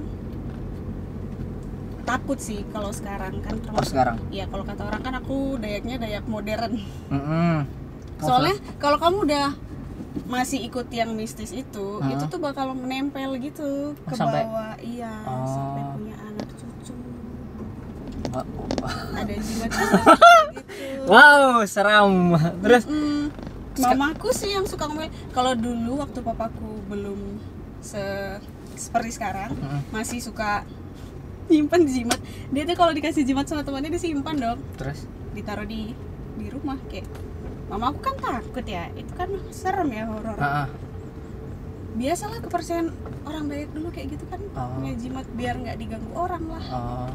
takut 2.05 2.37
sih 2.37 2.65
kalau 2.67 2.89
sekarang 2.89 3.37
kan 3.39 3.53
oh 3.53 3.61
termasuk 3.63 3.89
sekarang? 3.91 4.17
Ya 4.29 4.45
kalau 4.45 4.61
kata 4.63 4.81
orang 4.83 5.01
kan 5.01 5.13
aku 5.15 5.57
dayaknya 5.57 5.95
dayak 5.97 6.25
modern. 6.25 6.77
Mm-mm. 7.09 7.55
Oh, 8.21 8.25
soalnya 8.27 8.53
kalau 8.77 8.97
kamu 8.97 9.17
udah 9.25 9.47
masih 10.25 10.61
ikut 10.63 10.89
yang 10.89 11.13
mistis 11.13 11.49
itu 11.49 11.97
Hah? 11.97 12.09
itu 12.09 12.25
tuh 12.27 12.37
bakal 12.37 12.73
menempel 12.73 13.33
gitu 13.39 13.93
ke 13.95 14.13
Oh, 14.13 14.17
sampai- 14.17 14.45
bawah. 14.45 14.73
Iya 14.79 14.98
Wah, 18.29 18.45
ada 19.17 19.33
jimat 19.33 19.69
gitu. 19.77 19.97
Wow, 21.09 21.65
seram. 21.65 22.37
Terus? 22.61 22.83
Mm, 22.85 23.33
mamaku 23.79 24.29
sih 24.35 24.53
yang 24.53 24.67
suka 24.67 24.85
ngomel 24.85 25.09
kalau 25.31 25.55
dulu 25.55 26.03
waktu 26.03 26.19
papaku 26.19 26.83
belum 26.91 27.39
se 27.79 28.01
seperti 28.75 29.15
sekarang 29.15 29.55
Mm-mm. 29.55 29.81
masih 29.91 30.19
suka 30.19 30.63
nyimpan 31.49 31.81
jimat. 31.87 32.19
Dia 32.53 32.63
tuh 32.67 32.77
kalau 32.77 32.93
dikasih 32.93 33.25
jimat 33.25 33.47
sama 33.49 33.65
temannya 33.65 33.91
disimpan 33.91 34.35
dong. 34.37 34.59
Terus? 34.77 35.07
Ditaruh 35.33 35.65
di 35.65 35.95
di 36.39 36.47
rumah 36.47 36.77
kayak 36.87 37.07
mama 37.69 37.91
aku 37.93 37.99
kan 38.01 38.15
takut 38.17 38.65
ya 38.65 38.89
itu 38.97 39.11
kan 39.17 39.29
serem 39.51 39.89
ya 39.93 40.05
horor. 40.09 40.37
Ah, 40.39 40.65
ah. 40.65 40.67
biasalah 41.97 42.39
kepercayaan 42.39 42.93
orang 43.25 43.49
Dayak 43.49 43.69
dulu 43.75 43.87
kayak 43.91 44.15
gitu 44.15 44.25
kan 44.29 44.39
punya 44.53 44.93
jimat 44.95 45.25
biar 45.35 45.55
nggak 45.59 45.77
diganggu 45.77 46.11
orang 46.15 46.43
lah. 46.47 46.65
Oh. 46.69 47.11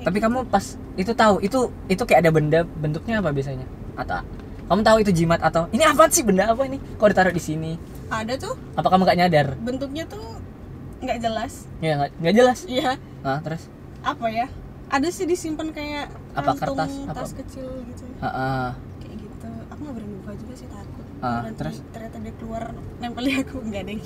Tapi 0.00 0.18
kamu 0.18 0.38
pas 0.46 0.64
itu 0.94 1.12
tahu 1.12 1.38
itu 1.38 1.58
itu 1.86 2.02
kayak 2.02 2.20
ada 2.20 2.30
benda 2.30 2.60
bentuknya 2.64 3.18
apa 3.18 3.30
biasanya? 3.30 3.66
Atau 3.94 4.20
kamu 4.66 4.80
tahu 4.80 4.96
itu 4.98 5.10
jimat 5.14 5.40
atau 5.40 5.66
ini 5.68 5.82
apa 5.82 6.06
sih 6.06 6.22
benda 6.22 6.46
apa 6.46 6.62
ini? 6.62 6.78
Kok 6.96 7.08
ditaruh 7.08 7.30
di 7.30 7.40
sini? 7.40 7.72
ada 8.08 8.34
tuh 8.34 8.58
Apa 8.74 8.88
kamu 8.88 9.02
gak 9.04 9.18
nyadar? 9.18 9.46
bentuknya 9.56 10.02
tuh 10.04 10.18
nggak 10.98 11.18
jelas 11.18 11.64
Ya 11.78 11.94
nggak 11.96 12.10
nggak 12.18 12.34
jelas. 12.34 12.58
iya 12.66 12.98
Nah, 13.20 13.38
terus 13.38 13.70
apa 14.00 14.26
ya 14.26 14.50
ada 14.88 15.06
sih 15.08 15.24
disimpan 15.24 15.70
kayak 15.70 16.10
Apa 16.32 16.54
kantung 16.54 16.74
kertas? 16.74 16.92
Apa? 17.04 17.14
tas 17.16 17.32
kecil 17.32 17.70
gitu 17.86 18.02
ah. 18.18 18.74
kayak 18.98 19.14
gitu 19.16 19.46
aku 19.68 19.78
nggak 19.80 19.94
berani 19.94 20.14
buka 20.18 20.32
juga 20.36 20.54
sih 20.54 20.66
takut 20.66 21.06
Nanti 21.20 21.52
terus? 21.54 21.76
ternyata 21.88 22.16
dia 22.18 22.34
keluar 22.34 22.62
nempel 22.98 23.24
di 23.24 23.34
aku 23.36 23.56
nggak 23.60 23.82
deh 23.84 23.98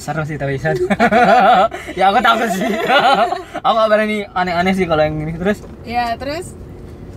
seru 0.00 0.24
sih 0.24 0.40
tapi 0.40 0.56
San. 0.56 0.74
ya 1.98 2.08
aku 2.08 2.18
takut 2.24 2.48
sih. 2.56 2.64
aku 3.64 3.74
gak 3.76 3.90
berani 3.92 4.24
aneh-aneh 4.32 4.72
sih 4.72 4.88
kalau 4.88 5.04
yang 5.04 5.20
ini. 5.20 5.36
Terus 5.36 5.58
ya 5.84 6.16
terus 6.16 6.56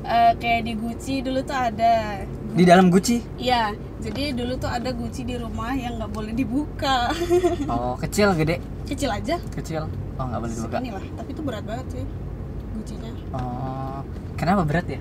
eh, 0.04 0.36
kayak 0.36 0.62
di 0.68 0.74
Gucci 0.76 1.24
dulu 1.24 1.40
tuh 1.48 1.56
ada 1.56 2.20
di 2.54 2.64
dalam 2.68 2.94
Gucci. 2.94 3.18
Iya, 3.42 3.74
jadi 4.04 4.36
dulu 4.36 4.60
tuh 4.62 4.70
ada 4.70 4.94
Gucci 4.94 5.26
di 5.26 5.40
rumah 5.40 5.74
yang 5.74 5.98
nggak 5.98 6.12
boleh 6.12 6.34
dibuka. 6.36 7.10
Oh, 7.72 7.98
kecil 7.98 8.36
gede? 8.38 8.62
Kecil 8.86 9.10
aja. 9.10 9.40
Kecil. 9.56 9.90
Oh, 10.20 10.26
nggak 10.28 10.40
boleh 10.44 10.54
dibuka. 10.54 10.78
Segini 10.78 10.92
lah, 10.94 11.06
tapi 11.18 11.30
itu 11.34 11.42
berat 11.42 11.64
banget 11.66 11.88
sih 11.98 12.04
Gucci-nya. 12.78 13.12
Oh. 13.34 14.06
Kenapa 14.38 14.62
berat 14.68 14.86
ya? 14.86 15.00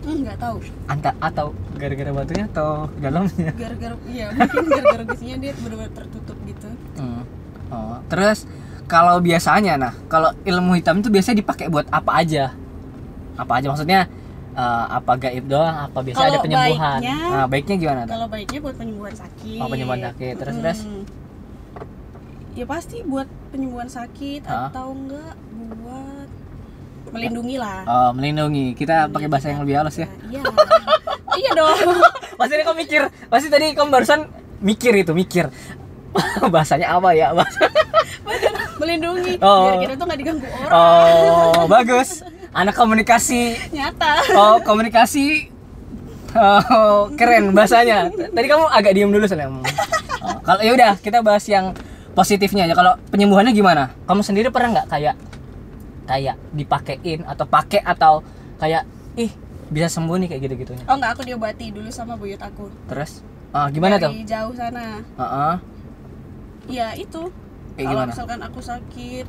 Nggak 0.00 0.36
tahu. 0.36 0.56
Anta 0.86 1.10
atau 1.18 1.46
gara-gara 1.74 2.10
batunya 2.10 2.44
atau 2.46 2.88
dalamnya? 2.96 3.52
Gara-gara 3.62 3.94
iya, 4.06 4.26
mungkin 4.30 4.64
gara-gara 4.66 5.04
Gucci-nya 5.06 5.36
dia 5.38 5.52
benar-benar 5.54 5.92
tertutup 5.92 6.36
gitu. 6.44 6.68
Hmm. 6.96 7.22
Oh, 7.70 7.96
terus 8.06 8.48
kalau 8.84 9.20
biasanya 9.20 9.76
nah, 9.76 9.94
kalau 10.06 10.34
ilmu 10.42 10.74
hitam 10.74 10.98
itu 10.98 11.08
biasanya 11.08 11.38
dipakai 11.38 11.68
buat 11.68 11.86
apa 11.88 12.10
aja? 12.16 12.56
Apa 13.36 13.60
aja 13.60 13.68
maksudnya? 13.68 14.02
eh, 14.50 14.84
apa 14.90 15.14
gaib 15.16 15.46
doang? 15.46 15.86
Apa 15.86 16.02
biasa 16.02 16.20
ada 16.26 16.42
penyembuhan? 16.42 16.98
baiknya- 16.98 17.30
nah, 17.30 17.46
baiknya 17.46 17.76
gimana? 17.78 18.02
Kalau 18.04 18.26
baiknya 18.26 18.58
buat 18.60 18.76
penyembuhan 18.76 19.14
sakit. 19.14 19.60
Oh, 19.62 19.68
penyembuhan 19.70 20.02
sakit. 20.02 20.34
Terus, 20.36 20.52
Hmm. 20.52 20.62
terus? 20.64 20.80
Ya 22.50 22.64
pasti 22.66 23.06
buat 23.06 23.30
penyembuhan 23.48 23.86
sakit 23.86 24.42
Hah? 24.42 24.68
atau 24.68 24.90
enggak 24.90 25.38
buat 25.78 26.19
melindungi 27.10 27.56
lah. 27.58 27.82
Oh, 27.84 28.10
melindungi. 28.14 28.72
Kita 28.74 29.06
pakai 29.06 29.28
bahasa 29.28 29.50
yang 29.50 29.60
lebih 29.62 29.74
halus 29.78 29.96
ya. 29.98 30.08
Iya. 30.26 30.42
iya 31.36 31.50
dong. 31.54 31.76
Pasti 32.38 32.52
tadi 32.56 32.64
kamu 32.64 32.76
mikir, 32.80 33.02
pasti 33.28 33.48
tadi 33.52 33.66
kamu 33.76 33.88
barusan 33.92 34.20
mikir 34.64 34.96
itu, 34.96 35.12
mikir. 35.12 35.52
Bahasanya 36.54 36.96
apa 36.96 37.12
ya? 37.12 37.36
Bahasa- 37.36 37.68
melindungi 38.80 39.36
Oh. 39.44 39.68
biar 39.68 39.76
kita 39.84 39.94
tuh 39.94 40.04
nggak 40.08 40.18
diganggu 40.18 40.46
orang. 40.48 40.72
Oh, 40.72 41.68
bagus. 41.68 42.24
Anak 42.50 42.74
komunikasi 42.74 43.60
Nyata. 43.70 44.24
Oh, 44.32 44.56
komunikasi 44.64 45.52
oh, 46.32 47.12
keren 47.14 47.52
bahasanya. 47.52 48.08
Tadi 48.08 48.46
kamu 48.48 48.64
agak 48.72 48.92
diem 48.96 49.12
dulu 49.12 49.28
soalnya. 49.28 49.52
Oh, 50.20 50.36
kalau 50.44 50.60
ya 50.60 50.76
udah 50.76 50.92
kita 51.00 51.24
bahas 51.24 51.48
yang 51.48 51.72
positifnya 52.12 52.68
aja. 52.68 52.76
Kalau 52.76 52.92
penyembuhannya 53.08 53.56
gimana? 53.56 53.88
Kamu 54.04 54.20
sendiri 54.20 54.52
pernah 54.52 54.76
nggak 54.76 54.88
kayak 54.92 55.14
kayak 56.10 56.34
dipakein 56.50 57.22
atau 57.22 57.46
pakai 57.46 57.78
atau 57.80 58.26
kayak 58.58 58.82
ih 59.14 59.30
bisa 59.70 59.86
sembuh 59.86 60.18
nih 60.18 60.28
kayak 60.28 60.42
gitu-gitunya. 60.44 60.82
Oh 60.90 60.98
enggak, 60.98 61.14
aku 61.14 61.22
diobati 61.22 61.70
dulu 61.70 61.86
sama 61.88 62.18
buyut 62.18 62.42
aku. 62.42 62.66
Terus 62.90 63.22
ah, 63.50 63.70
gimana 63.70 63.96
tuh? 63.96 64.10
Dari 64.10 64.26
jauh 64.26 64.50
sana. 64.52 64.98
Heeh. 64.98 65.54
Ya 66.66 66.90
itu. 66.94 67.30
Kayak 67.72 67.86
Kalau 67.86 67.94
gimana? 67.96 68.10
misalkan 68.10 68.40
aku 68.42 68.60
sakit, 68.60 69.26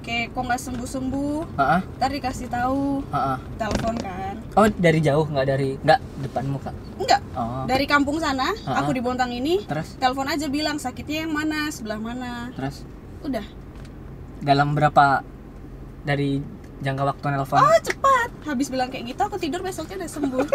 kayak 0.00 0.32
kok 0.32 0.42
nggak 0.42 0.58
sembuh 0.58 0.88
sembuh, 0.88 1.38
Heeh. 1.54 1.80
ntar 1.94 2.10
dikasih 2.10 2.48
tahu, 2.48 3.04
Heeh. 3.06 3.36
telepon 3.54 3.94
kan? 3.96 4.34
Oh, 4.54 4.66
dari 4.70 5.00
jauh 5.00 5.24
nggak 5.24 5.46
dari 5.46 5.76
nggak 5.78 6.00
depan 6.24 6.44
muka. 6.46 6.72
Enggak. 6.96 7.20
Oh. 7.34 7.64
Dari 7.64 7.84
kampung 7.84 8.16
sana, 8.16 8.48
Ah. 8.64 8.80
aku 8.80 8.92
di 8.92 9.00
Bontang 9.00 9.28
ini, 9.28 9.60
Terus 9.64 9.96
telepon 9.96 10.24
aja 10.24 10.48
bilang 10.48 10.76
sakitnya 10.78 11.28
yang 11.28 11.32
mana, 11.32 11.68
sebelah 11.68 12.00
mana. 12.00 12.48
terus 12.52 12.80
Udah. 13.20 13.44
dalam 14.40 14.72
berapa 14.72 15.20
dari 16.04 16.38
jangka 16.78 17.02
waktu 17.06 17.24
nelpon? 17.30 17.58
Oh 17.58 17.78
cepat. 17.80 18.28
Habis 18.44 18.68
bilang 18.68 18.88
kayak 18.88 19.04
gitu, 19.08 19.20
aku 19.20 19.36
tidur 19.36 19.60
besoknya 19.60 19.96
udah 19.98 20.10
sembuh. 20.10 20.46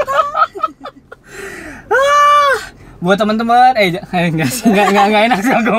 Ah, 1.90 2.58
buat 3.00 3.16
teman-teman 3.16 3.74
eh 3.76 3.94
eh, 3.94 4.26
enggak 4.28 4.50
enggak 4.68 4.86
enggak 4.90 5.06
enggak 5.06 5.24
enak 5.30 5.40
sih 5.40 5.54
aku 5.54 5.78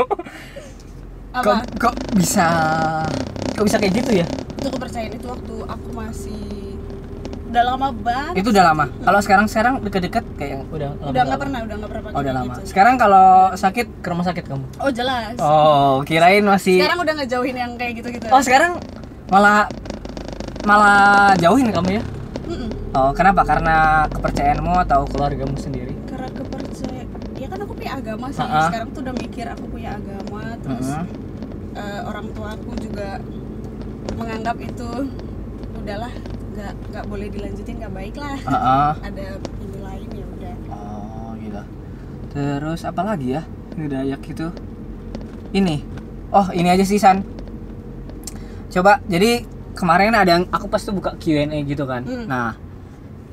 kok 1.36 1.58
kok 1.76 1.94
bisa 2.14 2.46
kok 3.52 3.64
bisa 3.66 3.76
kayak 3.76 3.94
gitu 3.96 4.10
ya 4.16 4.26
Itu 4.56 4.68
kepercayaan 4.68 5.12
itu 5.12 5.26
waktu 5.26 5.54
aku 5.64 5.88
masih 5.90 6.38
udah 7.50 7.64
lama 7.66 7.90
banget. 7.90 8.34
itu 8.38 8.48
udah 8.48 8.64
lama 8.64 8.84
kalau 9.02 9.18
sekarang 9.18 9.46
sekarang 9.46 9.74
deket-deket 9.82 10.22
kayak 10.38 10.50
yang 10.52 10.62
udah 10.70 10.88
lama 10.92 11.10
udah 11.10 11.22
nggak 11.24 11.40
pernah, 11.40 11.58
udah 11.60 11.76
nggak 11.76 11.90
pernah 11.90 12.10
oh, 12.10 12.20
udah 12.22 12.32
lama 12.32 12.46
gitu. 12.46 12.60
sekarang 12.64 12.94
kalau 12.94 13.28
sakit 13.52 13.86
ke 13.98 14.06
rumah 14.06 14.22
sakit 14.24 14.44
kamu 14.46 14.64
Oh 14.78 14.90
jelas. 14.90 15.34
oh 15.36 16.06
kirain 16.06 16.46
masih 16.46 16.78
Sekarang 16.78 17.02
udah 17.02 17.14
ngejauhin 17.16 17.56
yang 17.56 17.72
kayak 17.74 17.92
gitu-gitu. 17.98 18.26
oh 18.30 18.38
sekarang 18.38 18.78
malah 19.30 19.70
malah 20.66 21.32
jauhin 21.38 21.70
kamu 21.72 21.98
ya 21.98 22.02
Mm-mm. 22.50 22.70
oh 22.92 23.10
kenapa 23.14 23.46
karena 23.46 24.04
kepercayaanmu 24.10 24.74
atau 24.84 25.06
keluargamu 25.08 25.54
sendiri 25.56 25.94
Karena 26.10 26.28
kepercayaan. 26.34 27.06
Ya 27.40 27.46
kan 27.48 27.58
aku 27.64 27.72
punya 27.72 27.96
agama 27.96 28.26
sih. 28.28 28.44
Ha-ha. 28.44 28.68
Sekarang 28.68 28.88
tuh 28.92 29.00
udah 29.00 29.14
mikir 29.16 29.46
aku 29.48 29.64
punya 29.72 29.96
agama, 29.96 30.42
terus 30.60 30.92
Heeh. 30.92 31.04
eh, 31.80 32.00
orang 32.04 32.26
tua 32.36 32.52
aku 32.52 32.76
juga 32.76 33.16
menganggap 34.20 34.60
itu 34.60 34.90
udahlah 35.80 36.12
nggak 36.52 36.72
nggak 36.92 37.04
boleh 37.08 37.28
dilanjutin 37.32 37.80
nggak 37.80 37.94
baik 37.96 38.14
lah. 38.20 38.36
Heeh. 38.44 38.90
Ada 39.08 39.26
ini 39.40 39.78
lain 39.80 40.08
ya 40.12 40.26
udah. 40.28 40.54
Oh 40.68 41.30
gitu. 41.40 41.62
Terus 42.36 42.80
apa 42.84 43.00
lagi 43.06 43.38
ya? 43.40 43.42
Dayak 43.78 44.20
itu. 44.28 44.52
Ini. 45.56 45.76
Oh 46.36 46.52
ini 46.52 46.68
aja 46.68 46.84
sih 46.84 47.00
San. 47.00 47.24
Coba 48.70 49.02
jadi 49.04 49.42
kemarin 49.72 50.12
ada 50.12 50.30
yang 50.32 50.44
aku 50.48 50.66
pas 50.66 50.78
tuh 50.78 50.92
buka 50.92 51.14
Q&A 51.14 51.46
gitu 51.62 51.84
kan 51.84 52.02
Hmm. 52.02 52.26
nah 52.26 52.54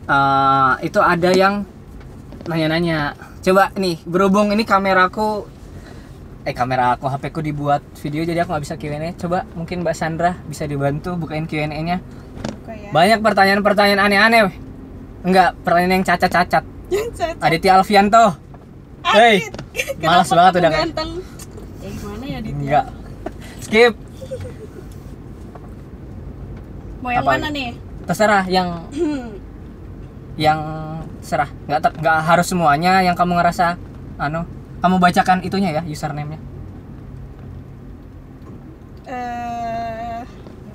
eh, 0.04 0.74
itu 0.84 0.98
ada 0.98 1.30
yang 1.32 1.64
nanya-nanya 2.44 3.14
coba 3.40 3.70
nih 3.74 4.00
berhubung 4.04 4.50
ini 4.50 4.64
kameraku 4.64 5.46
eh 6.42 6.52
kamera 6.52 6.96
aku 6.96 7.06
HP 7.06 7.24
ku 7.30 7.42
dibuat 7.42 7.84
video 8.00 8.24
jadi 8.24 8.42
aku 8.42 8.50
nggak 8.50 8.64
bisa 8.64 8.76
Q&A 8.76 8.98
coba 9.16 9.44
mungkin 9.52 9.84
Mbak 9.84 9.94
Sandra 9.94 10.32
bisa 10.44 10.64
dibantu 10.64 11.14
bukain 11.14 11.44
Q&A 11.44 11.68
nya 11.68 12.00
Buka 12.40 12.72
ya. 12.72 12.90
banyak 12.90 13.20
pertanyaan-pertanyaan 13.20 14.00
aneh-aneh 14.02 14.48
enggak 15.22 15.60
pertanyaan 15.60 15.94
yang 15.94 16.06
cacat-cacat 16.06 16.64
Yang 16.88 17.10
cacat. 17.14 17.36
Aditya 17.42 17.72
Alfianto 17.76 18.26
Hei, 19.04 19.40
malas 20.02 20.28
banget 20.28 20.54
udah 20.58 20.72
ganteng. 20.74 21.10
Ya 21.78 21.90
gimana 21.94 22.26
ya 22.26 22.40
Ditya? 22.40 22.56
enggak 22.56 22.86
skip 23.60 23.94
Mau 27.00 27.12
yang 27.12 27.24
Apa 27.24 27.32
mana 27.36 27.48
nih? 27.50 27.72
terserah 28.08 28.46
yang 28.48 28.88
yang 30.46 30.60
serah 31.20 31.50
nggak 31.68 31.80
ter- 31.82 31.96
nggak 32.00 32.18
harus 32.24 32.48
semuanya 32.48 33.04
yang 33.04 33.14
kamu 33.14 33.36
ngerasa 33.36 33.76
anu 34.16 34.48
kamu 34.80 34.96
bacakan 34.98 35.44
itunya 35.44 35.72
ya 35.72 35.82
username-nya 35.84 36.40
Eh, 39.08 40.20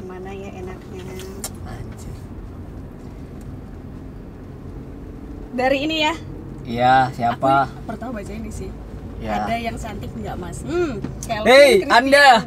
mana 0.02 0.30
ya 0.30 0.50
enaknya? 0.54 1.04
Dari 5.52 5.78
ini 5.80 5.96
ya. 6.00 6.14
iya 6.64 6.94
siapa 7.12 7.68
Aku 7.68 7.84
pertama 7.86 8.12
baca 8.16 8.32
ini 8.32 8.48
sih. 8.48 8.72
Ya. 9.20 9.44
Ada 9.44 9.54
yang 9.54 9.76
cantik 9.76 10.10
nggak 10.10 10.36
mas? 10.36 10.64
Hmm. 10.64 10.96
Hei. 11.44 11.84
Anda. 11.86 12.42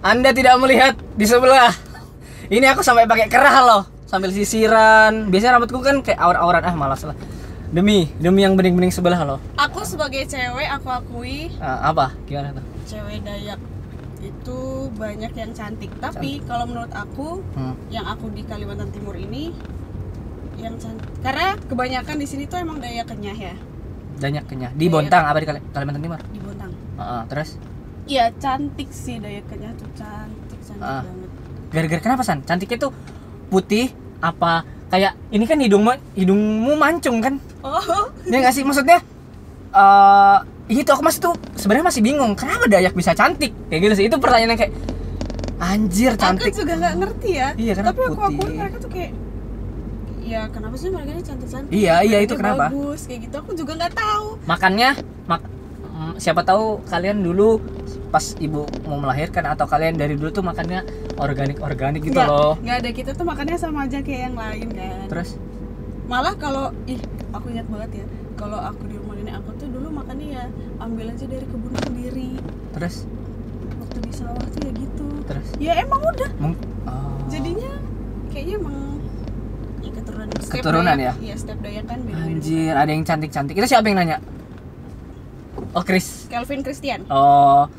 Anda 0.00 0.30
tidak 0.32 0.56
melihat 0.56 0.96
di 1.14 1.22
sebelah 1.22 1.70
ini 2.50 2.66
aku 2.66 2.82
sampai 2.82 3.06
pakai 3.06 3.26
kerah 3.26 3.56
loh 3.62 3.82
sambil 4.04 4.28
sisiran 4.28 5.30
biasanya 5.30 5.56
rambutku 5.56 5.78
kan 5.78 6.02
kayak 6.02 6.18
aur-auran 6.18 6.60
ah 6.60 6.74
malas 6.74 7.02
lah 7.02 7.14
demi 7.70 8.10
demi 8.18 8.42
yang 8.42 8.52
bening-bening 8.52 8.90
sebelah 8.90 9.22
loh 9.24 9.38
Aku 9.56 9.80
sebagai 9.82 10.26
cewek 10.26 10.66
aku 10.68 10.88
akui 10.90 11.54
Ah, 11.56 11.88
apa 11.88 12.10
gimana 12.24 12.50
tuh 12.52 12.64
cewek 12.84 13.22
Dayak 13.22 13.60
itu 14.20 14.60
banyak 14.92 15.32
yang 15.32 15.48
cantik. 15.50 15.88
Tapi 15.96 16.44
kalau 16.44 16.68
menurut 16.68 16.92
aku 16.92 17.40
Hmm. 17.56 17.72
yang 17.88 18.04
aku 18.04 18.28
di 18.28 18.42
Kalimantan 18.42 18.92
Timur 18.92 19.14
ini 19.14 19.48
yang 20.56 20.76
cantik 20.76 21.08
karena 21.20 21.56
kebanyakan 21.62 22.16
di 22.18 22.26
sini 22.26 22.44
tuh 22.44 22.58
emang 22.58 22.76
Dayak 22.78 23.08
kenyah 23.08 23.32
ya 23.32 23.54
banyak 24.18 24.44
kenyah 24.44 24.72
di 24.74 24.84
Iya. 24.84 24.92
Bontang 24.92 25.24
apa 25.24 25.38
di 25.38 25.46
Kali- 25.46 25.64
Kalimantan 25.70 26.02
Timur 26.02 26.20
di 26.26 26.38
Bontang. 26.38 26.72
Ah, 26.98 27.02
ah, 27.02 27.22
terus 27.24 27.56
Iya 28.04 28.28
cantik 28.34 28.90
sih 28.90 29.16
Dayak 29.16 29.46
kenyah 29.46 29.72
tuh 29.72 29.88
cantik 29.94 30.58
cantik 30.60 30.82
Ah. 30.82 31.00
banget. 31.00 31.19
Gara-gara 31.70 32.00
kenapa 32.02 32.22
san 32.26 32.42
cantiknya 32.42 32.78
tuh 32.86 32.92
putih 33.48 33.90
apa 34.20 34.62
kayak 34.90 35.14
ini 35.30 35.46
kan 35.46 35.58
hidungmu 35.58 35.94
hidungmu 36.18 36.74
mancung 36.74 37.22
kan 37.22 37.38
Oh 37.62 38.10
ya 38.26 38.42
nggak 38.42 38.54
sih 38.54 38.66
maksudnya 38.66 38.98
eh 39.70 40.38
itu 40.70 40.86
aku 40.86 41.02
masih 41.02 41.20
tuh 41.22 41.34
sebenarnya 41.58 41.86
masih 41.90 42.02
bingung 42.02 42.32
kenapa 42.34 42.66
Dayak 42.66 42.94
bisa 42.94 43.10
cantik 43.14 43.50
kayak 43.70 43.80
gitu 43.86 43.94
sih 43.98 44.04
itu 44.06 44.16
pertanyaan 44.18 44.54
yang 44.54 44.60
kayak 44.60 44.74
anjir 45.60 46.12
cantik 46.16 46.50
aku 46.50 46.64
juga 46.64 46.72
nggak 46.80 46.94
ngerti 47.04 47.30
ya. 47.36 47.48
Iya, 47.52 47.72
karena 47.76 47.90
Tapi 47.92 48.00
aku 48.00 48.16
putih. 48.32 48.56
mereka 48.56 48.76
tuh 48.80 48.90
kayak 48.90 49.12
ya 50.24 50.40
kenapa 50.48 50.74
sih 50.78 50.88
mereka 50.88 51.10
ini 51.10 51.22
cantik 51.26 51.48
cantik? 51.50 51.70
Iya, 51.74 51.94
iya, 52.00 52.18
itu 52.22 52.34
kenapa? 52.38 52.70
Bagus 52.70 53.00
kayak 53.04 53.20
gitu 53.28 53.36
aku 53.36 53.50
juga 53.52 53.72
nggak 53.76 53.92
tahu. 53.92 54.26
makannya 54.48 54.90
mak 55.28 55.42
mm, 55.84 56.12
siapa 56.16 56.40
tahu 56.42 56.80
kalian 56.88 57.20
dulu 57.20 57.60
pas 58.10 58.34
ibu 58.36 58.66
mau 58.84 58.98
melahirkan 58.98 59.46
atau 59.46 59.64
kalian 59.64 59.94
dari 59.94 60.14
dulu 60.14 60.30
tuh 60.30 60.42
makannya 60.42 60.82
organik 61.16 61.58
organik 61.58 62.02
gitu 62.02 62.12
Nggak, 62.12 62.26
loh. 62.26 62.58
nggak 62.58 62.76
ada 62.76 62.90
kita 62.90 63.10
tuh 63.14 63.22
makannya 63.22 63.54
sama 63.54 63.86
aja 63.86 64.02
kayak 64.02 64.20
yang 64.26 64.36
lain 64.36 64.68
kan. 64.70 65.06
terus? 65.06 65.38
Malah 66.04 66.34
kalau 66.34 66.74
ih 66.84 66.98
aku 67.30 67.46
ingat 67.48 67.66
banget 67.66 68.02
ya 68.02 68.06
kalau 68.34 68.58
aku 68.58 68.82
di 68.84 68.98
rumah 68.98 69.14
nenek 69.14 69.38
aku 69.38 69.50
tuh 69.54 69.68
dulu 69.68 69.88
makannya 69.92 70.28
ya 70.32 70.44
ambil 70.78 71.06
aja 71.08 71.24
dari 71.24 71.46
kebun 71.46 71.72
sendiri. 71.80 72.30
Terus? 72.72 72.94
Waktu 73.78 73.98
di 74.00 74.12
sawah 74.12 74.42
tuh 74.44 74.60
ya 74.60 74.72
gitu. 74.74 75.06
Terus? 75.24 75.46
Ya 75.56 75.72
emang 75.78 76.00
udah. 76.02 76.30
Mung- 76.36 76.58
oh. 76.84 77.14
jadinya 77.26 77.70
kayaknya 78.28 78.54
emang 78.58 78.76
ya 79.80 79.90
keturunan. 79.94 80.26
Step 80.34 80.54
Keturunan 80.56 80.94
Dayak- 80.94 81.06
ya? 81.06 81.12
iya 81.22 81.34
step 81.38 81.58
Dayak 81.60 81.84
kan 81.86 81.98
beda-beda. 82.02 82.26
Anjir 82.26 82.74
ada 82.74 82.90
yang 82.90 83.04
cantik 83.04 83.30
cantik 83.30 83.54
itu 83.54 83.66
siapa 83.66 83.86
yang 83.86 83.98
nanya? 83.98 84.18
Oh 85.70 85.84
Chris. 85.84 86.26
Kelvin 86.26 86.66
Christian. 86.66 87.06
Oh 87.06 87.70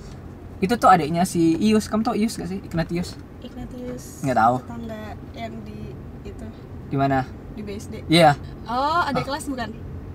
itu 0.62 0.74
tuh 0.78 0.90
adiknya 0.90 1.26
si 1.26 1.58
Ius. 1.58 1.90
Kamu 1.90 2.06
tau 2.06 2.16
Ius 2.16 2.38
gak 2.38 2.50
sih? 2.50 2.62
Ignatius? 2.62 3.18
Ignatius 3.42 4.22
Nggak 4.22 4.38
tahu. 4.38 4.56
tetangga 4.62 5.04
yang 5.34 5.54
di 5.66 5.80
itu 6.22 6.46
di 6.94 6.98
mana? 6.98 7.26
di 7.52 7.62
BSD 7.66 8.08
iya. 8.08 8.32
Oh 8.66 9.02
ada 9.04 9.20
kelas 9.20 9.46
bukan? 9.52 9.70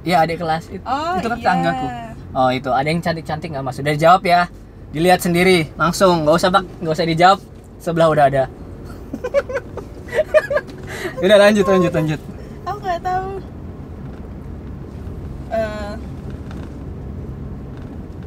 Iya 0.06 0.22
adik 0.22 0.38
kelas. 0.40 0.70
Itu, 0.70 0.82
oh 0.86 1.14
itu 1.18 1.26
kan 1.28 1.36
iya. 1.36 1.42
tetanggaku. 1.44 1.86
Oh 2.32 2.50
itu. 2.54 2.70
Ada 2.70 2.88
yang 2.88 3.00
cantik 3.02 3.24
cantik 3.26 3.48
nggak 3.52 3.64
mas 3.64 3.78
udah 3.82 3.92
dijawab 3.92 4.22
ya. 4.24 4.48
Dilihat 4.94 5.20
sendiri 5.20 5.68
langsung. 5.74 6.24
Nggak 6.24 6.36
usah 6.38 6.48
bak. 6.54 6.64
Nggak 6.80 6.94
usah 6.94 7.06
dijawab. 7.06 7.38
Sebelah 7.82 8.08
udah 8.08 8.24
ada. 8.30 8.44
Udah 11.16 11.40
lanjut 11.40 11.64
lanjut 11.64 11.92
lanjut. 11.96 12.20
Aku 12.68 12.76
nggak 12.76 13.00
tahu. 13.00 13.40
Eh, 15.48 15.92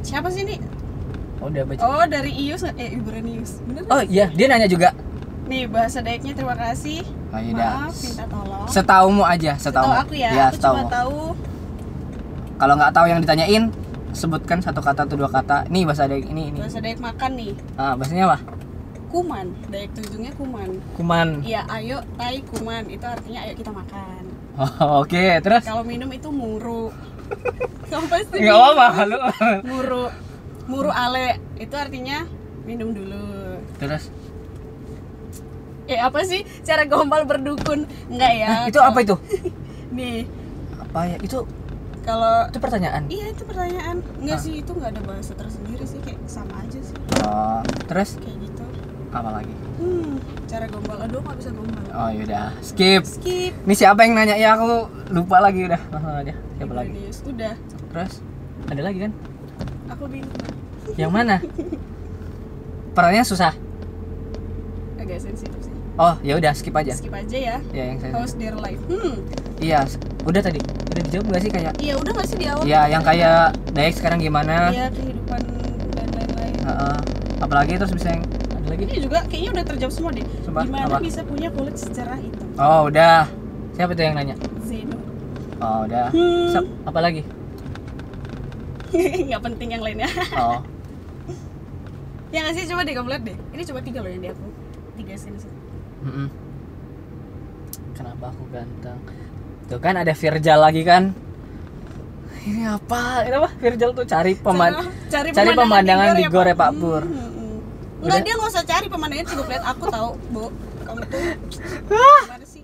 siapa 0.02 0.26
sih 0.26 0.42
ini 0.42 0.58
oh, 1.40 1.46
udah 1.46 1.62
baca 1.64 1.80
Oh 1.82 2.04
dari 2.04 2.30
Ius 2.30 2.62
eh 2.64 2.90
Ibranius 2.90 3.58
bener 3.64 3.82
oh 3.84 4.02
iya 4.04 4.28
dia 4.28 4.46
nanya 4.46 4.66
juga. 4.66 4.92
Nih 5.44 5.66
bahasa 5.66 5.98
Dayaknya 5.98 6.32
terima 6.32 6.54
kasih. 6.54 7.02
Oh, 7.28 7.38
iya 7.38 7.54
maaf 7.82 7.94
minta 7.96 8.24
tolong. 8.24 8.66
Setaumu 8.66 9.22
aja 9.24 9.52
Setahu 9.54 9.82
setaumu. 9.82 9.94
aku 9.98 10.14
ya, 10.14 10.30
Iya, 10.30 10.44
aku 10.46 10.54
cuma 10.54 10.54
setaumu. 10.54 10.86
tahu. 10.88 11.20
Kalau 12.54 12.74
nggak 12.76 12.92
tahu 12.92 13.06
yang 13.06 13.18
ditanyain 13.18 13.62
sebutkan 14.12 14.58
satu 14.60 14.78
kata 14.78 15.06
atau 15.06 15.16
dua 15.16 15.26
kata. 15.26 15.66
Nih 15.66 15.82
bahasa 15.82 16.06
Dayak 16.06 16.28
ini 16.28 16.42
ini. 16.50 16.58
Bahasa 16.60 16.78
Dayak 16.78 17.00
makan 17.00 17.30
nih. 17.34 17.52
Ah 17.74 17.94
bahasanya 17.94 18.24
apa? 18.26 18.38
Kuman 19.10 19.46
Dayak 19.66 19.90
tujungnya 19.90 20.32
kuman. 20.34 20.70
Kuman. 20.94 21.28
Iya 21.42 21.66
ayo 21.68 21.98
tai 22.14 22.38
kuman. 22.46 22.86
Itu 22.86 23.04
artinya 23.04 23.40
ayo 23.42 23.52
kita 23.54 23.72
makan. 23.72 24.22
Oh, 24.54 25.02
oke 25.02 25.24
terus? 25.40 25.64
Kalau 25.64 25.82
minum 25.82 26.10
itu 26.10 26.28
muru. 26.28 26.94
Kamu 27.90 28.06
pasti 28.06 28.38
nggak 28.38 28.54
bingung. 28.54 28.76
apa 28.76 29.02
lu. 29.02 29.18
Muru 29.64 30.04
muru 30.70 30.88
ale 30.88 31.26
itu 31.58 31.74
artinya 31.74 32.22
minum 32.62 32.94
dulu. 32.94 33.58
Terus? 33.76 34.06
Eh 35.84 35.98
apa 35.98 36.22
sih? 36.22 36.46
Cara 36.62 36.86
gombal 36.86 37.26
berdukun. 37.26 37.82
Enggak 38.06 38.32
ya 38.32 38.48
Hah, 38.48 38.62
itu 38.64 38.78
apa 38.78 38.98
itu? 39.02 39.16
Nih. 39.96 40.22
Apa 40.78 41.00
ya? 41.04 41.16
Itu 41.18 41.42
kalau 42.00 42.46
itu 42.46 42.58
pertanyaan? 42.58 43.02
Iya 43.10 43.34
itu 43.34 43.42
pertanyaan. 43.42 43.98
Enggak 44.16 44.38
Ah. 44.38 44.44
sih 44.46 44.54
itu 44.56 44.70
nggak 44.70 44.90
ada 44.94 45.02
bahasa 45.02 45.32
tersendiri 45.34 45.82
sih 45.82 45.98
kayak 45.98 46.22
sama 46.24 46.62
aja 46.62 46.78
sih. 46.78 46.96
Oh, 47.20 47.60
terus? 47.84 48.14
Kayak 48.16 48.38
gitu. 48.40 48.64
Apa 49.10 49.30
lagi? 49.34 49.50
Hmm 49.76 50.22
cara 50.46 50.66
gombal. 50.66 50.98
Aduh 51.02 51.18
nggak 51.18 51.36
bisa 51.36 51.50
gombal. 51.50 51.82
Oh 51.90 52.08
yaudah 52.08 52.54
skip. 52.62 53.02
Skip. 53.02 53.52
Ini 53.66 53.74
siapa 53.74 54.06
yang 54.06 54.14
nanya 54.14 54.38
ya? 54.38 54.54
Aku 54.54 54.86
lupa 55.10 55.42
lagi 55.42 55.66
udah. 55.66 55.80
Langsung 55.90 56.14
aja. 56.16 56.34
Siapa 56.54 56.72
lagi? 56.72 56.90
Ibranius. 56.94 57.18
Udah. 57.26 57.54
Terus? 57.90 58.12
Ada 58.70 58.82
lagi 58.86 58.98
kan? 59.02 59.12
Aku 59.90 60.06
bingung 60.06 60.30
yang 60.96 61.12
mana? 61.12 61.38
Pertanyaannya 62.96 63.26
susah. 63.26 63.52
Agak 64.98 65.18
sensitif 65.22 65.60
sih. 65.62 65.74
Oh 66.00 66.16
ya 66.24 66.38
udah 66.40 66.52
skip 66.56 66.74
aja. 66.74 66.92
Skip 66.96 67.12
aja 67.12 67.36
ya. 67.38 67.56
Ya 67.70 67.84
yang 67.92 67.98
saya 68.00 68.12
how's 68.16 68.34
their 68.36 68.56
life? 68.56 68.80
Hmm. 68.88 69.20
Iya 69.60 69.84
udah 70.26 70.40
tadi. 70.42 70.60
Udah 70.90 71.02
dijawab 71.06 71.26
gak 71.30 71.42
sih 71.44 71.50
kayak 71.54 71.72
iya 71.78 71.94
udah 71.94 72.12
nggak 72.12 72.28
sih 72.28 72.36
di 72.40 72.46
awal? 72.50 72.64
Ya 72.66 72.82
yang 72.90 73.02
kayak 73.06 73.54
Dayak 73.70 73.94
sekarang 73.94 74.18
gimana? 74.18 74.74
Iya 74.74 74.86
kehidupan 74.90 75.40
dan 75.94 76.08
lain-lain. 76.16 76.54
Heeh. 76.66 76.96
apalagi 77.40 77.72
terus 77.80 77.92
bisa 77.96 78.08
yang 78.12 78.24
ada 78.52 78.66
lagi? 78.68 78.84
Ini 78.84 79.00
juga 79.00 79.18
kayaknya 79.24 79.50
udah 79.56 79.64
terjawab 79.64 79.92
semua 79.96 80.10
deh. 80.12 80.26
Sumpah, 80.44 80.62
gimana 80.68 80.84
apa? 80.92 80.98
bisa 81.00 81.20
punya 81.24 81.48
kulit 81.48 81.76
secerah 81.78 82.18
itu? 82.20 82.42
Oh 82.60 82.90
udah. 82.90 83.24
Siapa 83.72 83.92
tuh 83.96 84.04
yang 84.04 84.14
nanya? 84.18 84.36
Zeno. 84.66 84.98
Oh 85.62 85.88
udah. 85.88 86.12
Hmm. 86.12 86.48
Sep- 86.52 86.72
apa 86.84 87.00
lagi 87.00 87.22
nggak 89.28 89.42
penting 89.42 89.68
yang 89.70 89.82
lainnya. 89.82 90.08
Oh. 90.34 90.60
Ya 92.30 92.46
nggak 92.46 92.54
sih? 92.54 92.64
Coba 92.64 92.82
deh 92.82 92.94
kamu 92.94 93.08
lihat 93.08 93.22
deh. 93.24 93.36
Ini 93.50 93.62
coba 93.66 93.80
tiga 93.82 93.98
loh 94.00 94.08
yang 94.08 94.22
di 94.22 94.30
aku. 94.30 94.46
Tiga 94.94 95.14
sini 95.16 95.34
sih 95.36 95.50
Mm-mm. 96.00 96.28
kenapa 97.92 98.30
aku 98.30 98.44
ganteng? 98.48 98.98
Tuh 99.66 99.78
kan 99.78 99.94
ada 99.94 100.12
Virjal 100.12 100.56
lagi 100.56 100.80
kan? 100.80 101.10
Ini 102.40 102.70
apa? 102.70 103.20
Ini 103.22 103.34
apa? 103.34 103.50
Virjal 103.54 103.90
tuh 103.92 104.04
cari 104.04 104.32
peman 104.32 104.72
cari, 105.06 105.28
cari 105.28 105.50
pemandangan 105.52 106.14
di 106.14 106.24
Gor 106.24 106.44
ya, 106.44 106.54
Pak 106.54 106.70
Hmm, 106.70 106.78
Pur. 106.78 107.02
hmm, 107.02 107.12
hmm. 107.12 107.56
Udah? 108.00 108.06
Enggak 108.06 108.20
dia 108.22 108.32
nggak 108.32 108.48
usah 108.48 108.64
cari 108.64 108.86
pemandangan 108.86 109.26
cukup 109.26 109.46
lihat 109.50 109.64
aku 109.66 109.84
tahu 109.88 110.08
bu. 110.30 110.44
Kamu 110.80 111.00
tuh 111.02 111.20
Ah! 111.92 112.22
gimana 112.24 112.46
sih? 112.46 112.62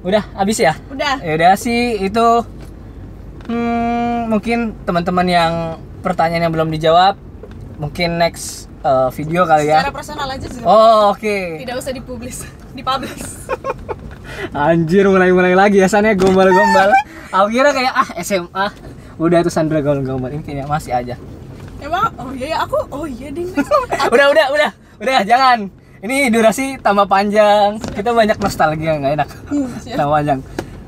Udah 0.00 0.22
habis 0.32 0.56
ya? 0.56 0.72
Udah. 0.88 1.16
Ya 1.20 1.32
udah 1.34 1.52
sih 1.56 1.80
itu 2.00 2.26
hmm, 3.48 4.30
mungkin 4.30 4.74
teman-teman 4.84 5.26
yang 5.26 5.52
pertanyaan 6.02 6.46
yang 6.46 6.54
belum 6.54 6.70
dijawab 6.70 7.14
mungkin 7.76 8.16
next 8.16 8.72
eh, 8.84 9.08
video 9.12 9.44
kali 9.44 9.68
ya. 9.68 9.84
Secara 9.84 9.92
personal 9.94 10.28
aja 10.32 10.46
sih. 10.48 10.62
Oh, 10.64 11.12
oke. 11.12 11.60
Tidak 11.62 11.74
usah 11.76 11.92
dipublis, 11.92 12.44
dipublish. 12.72 13.46
Anjir 14.52 15.08
mulai-mulai 15.08 15.56
lagi 15.56 15.80
ya 15.80 15.88
sana 15.88 16.12
gombal-gombal. 16.12 16.92
Aku 17.32 17.48
kira 17.52 17.72
kayak 17.72 17.92
ah 17.92 18.08
SMA 18.20 18.66
udah 19.16 19.38
tuh 19.40 19.52
Sandra 19.52 19.80
gombal-gombal 19.80 20.28
ini 20.32 20.42
kayaknya 20.44 20.66
masih 20.68 20.92
aja. 20.92 21.14
Emang? 21.80 22.12
Oh 22.20 22.32
iya 22.32 22.56
ya 22.56 22.58
aku. 22.64 22.78
Oh 22.92 23.04
iya 23.08 23.32
ding. 23.32 23.52
udah 24.14 24.26
udah 24.32 24.46
udah 24.52 24.70
udah 25.00 25.18
jangan. 25.24 25.68
Ini 26.04 26.28
durasi 26.28 26.76
tambah 26.80 27.08
panjang. 27.08 27.80
Kita 27.80 28.12
banyak 28.12 28.36
nostalgia 28.36 29.00
nggak 29.00 29.12
enak. 29.16 29.28
Hmm, 29.48 29.68
tambah 29.84 30.14
panjang. 30.20 30.40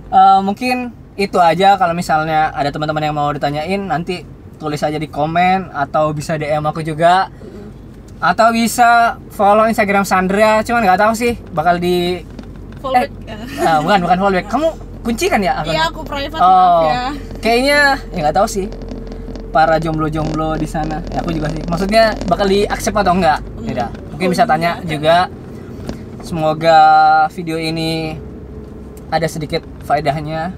Eh, 0.08 0.40
mungkin 0.44 0.76
itu 1.18 1.34
aja 1.36 1.74
kalau 1.74 1.92
misalnya 1.92 2.54
ada 2.54 2.70
teman-teman 2.70 3.02
yang 3.02 3.12
mau 3.12 3.26
ditanyain 3.28 3.82
nanti 3.82 4.22
tulis 4.56 4.78
aja 4.78 4.96
di 4.96 5.06
komen 5.06 5.68
atau 5.68 6.10
bisa 6.10 6.34
DM 6.34 6.62
aku 6.62 6.80
juga 6.80 7.26
atau 8.18 8.50
bisa 8.50 9.14
follow 9.30 9.66
Instagram 9.66 10.02
Sandra 10.02 10.62
cuman 10.62 10.82
nggak 10.82 11.00
tahu 11.00 11.12
sih 11.12 11.34
bakal 11.50 11.76
di 11.76 12.22
Fallback. 12.78 13.10
Ah, 13.58 13.82
bukan 13.82 13.98
bukan 14.00 14.16
follow 14.16 14.32
back. 14.32 14.46
Kamu 14.54 14.68
kunci 15.02 15.26
kan 15.26 15.42
ya? 15.42 15.66
Iya 15.66 15.90
aku 15.90 16.06
private 16.06 16.38
Oh, 16.38 16.46
maaf 16.46 16.82
ya. 16.86 17.02
kayaknya 17.42 17.78
ya 18.14 18.18
nggak 18.22 18.36
tahu 18.38 18.46
sih 18.46 18.66
para 19.50 19.82
jomblo-jomblo 19.82 20.54
di 20.54 20.66
sana. 20.70 21.02
Ya 21.10 21.18
aku 21.18 21.34
juga 21.34 21.50
sih. 21.50 21.62
Maksudnya 21.66 22.14
bakal 22.30 22.46
di 22.46 22.62
accept 22.64 22.94
atau 22.94 23.18
enggak? 23.18 23.42
Tidak. 23.58 23.90
Mungkin 24.14 24.26
Oh, 24.26 24.30
bisa 24.30 24.44
iya. 24.46 24.50
tanya 24.50 24.72
juga. 24.86 25.16
Semoga 26.22 26.78
video 27.32 27.56
ini 27.56 28.14
ada 29.08 29.26
sedikit 29.26 29.62
faedahnya. 29.82 30.52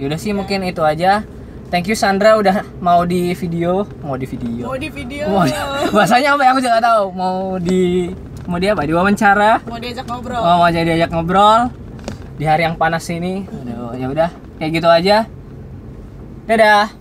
Yaudah 0.00 0.16
sih 0.16 0.32
mungkin 0.32 0.64
itu 0.64 0.80
aja. 0.80 1.20
Thank 1.68 1.86
you 1.86 1.94
Sandra 1.94 2.34
udah 2.34 2.66
mau 2.80 3.04
di 3.06 3.30
video, 3.36 3.84
mau 4.00 4.16
di 4.16 4.26
video. 4.26 4.66
Mau 4.66 4.74
di 4.74 4.88
video. 4.90 5.28
Mau 5.28 5.44
di- 5.44 5.54
bahasanya 5.94 6.34
apa 6.34 6.42
ya 6.42 6.50
aku 6.50 6.58
juga 6.58 6.72
nggak 6.74 6.86
tahu. 6.88 7.04
Mau 7.12 7.38
di 7.60 7.82
mau 8.48 8.58
di 8.58 8.66
apa? 8.66 8.82
Di 8.82 8.92
wawancara. 8.96 9.62
Mau 9.68 9.78
diajak 9.78 10.08
ngobrol. 10.08 10.40
Oh, 10.40 10.56
mau 10.58 10.70
jadi 10.72 10.96
diajak 10.96 11.12
ngobrol 11.12 11.70
di 12.40 12.44
hari 12.48 12.64
yang 12.64 12.74
panas 12.74 13.04
ini. 13.12 13.44
Aduh, 13.46 13.92
ya 13.94 14.08
udah, 14.08 14.30
kayak 14.56 14.70
gitu 14.80 14.88
aja. 14.88 15.28
Dadah. 16.48 16.99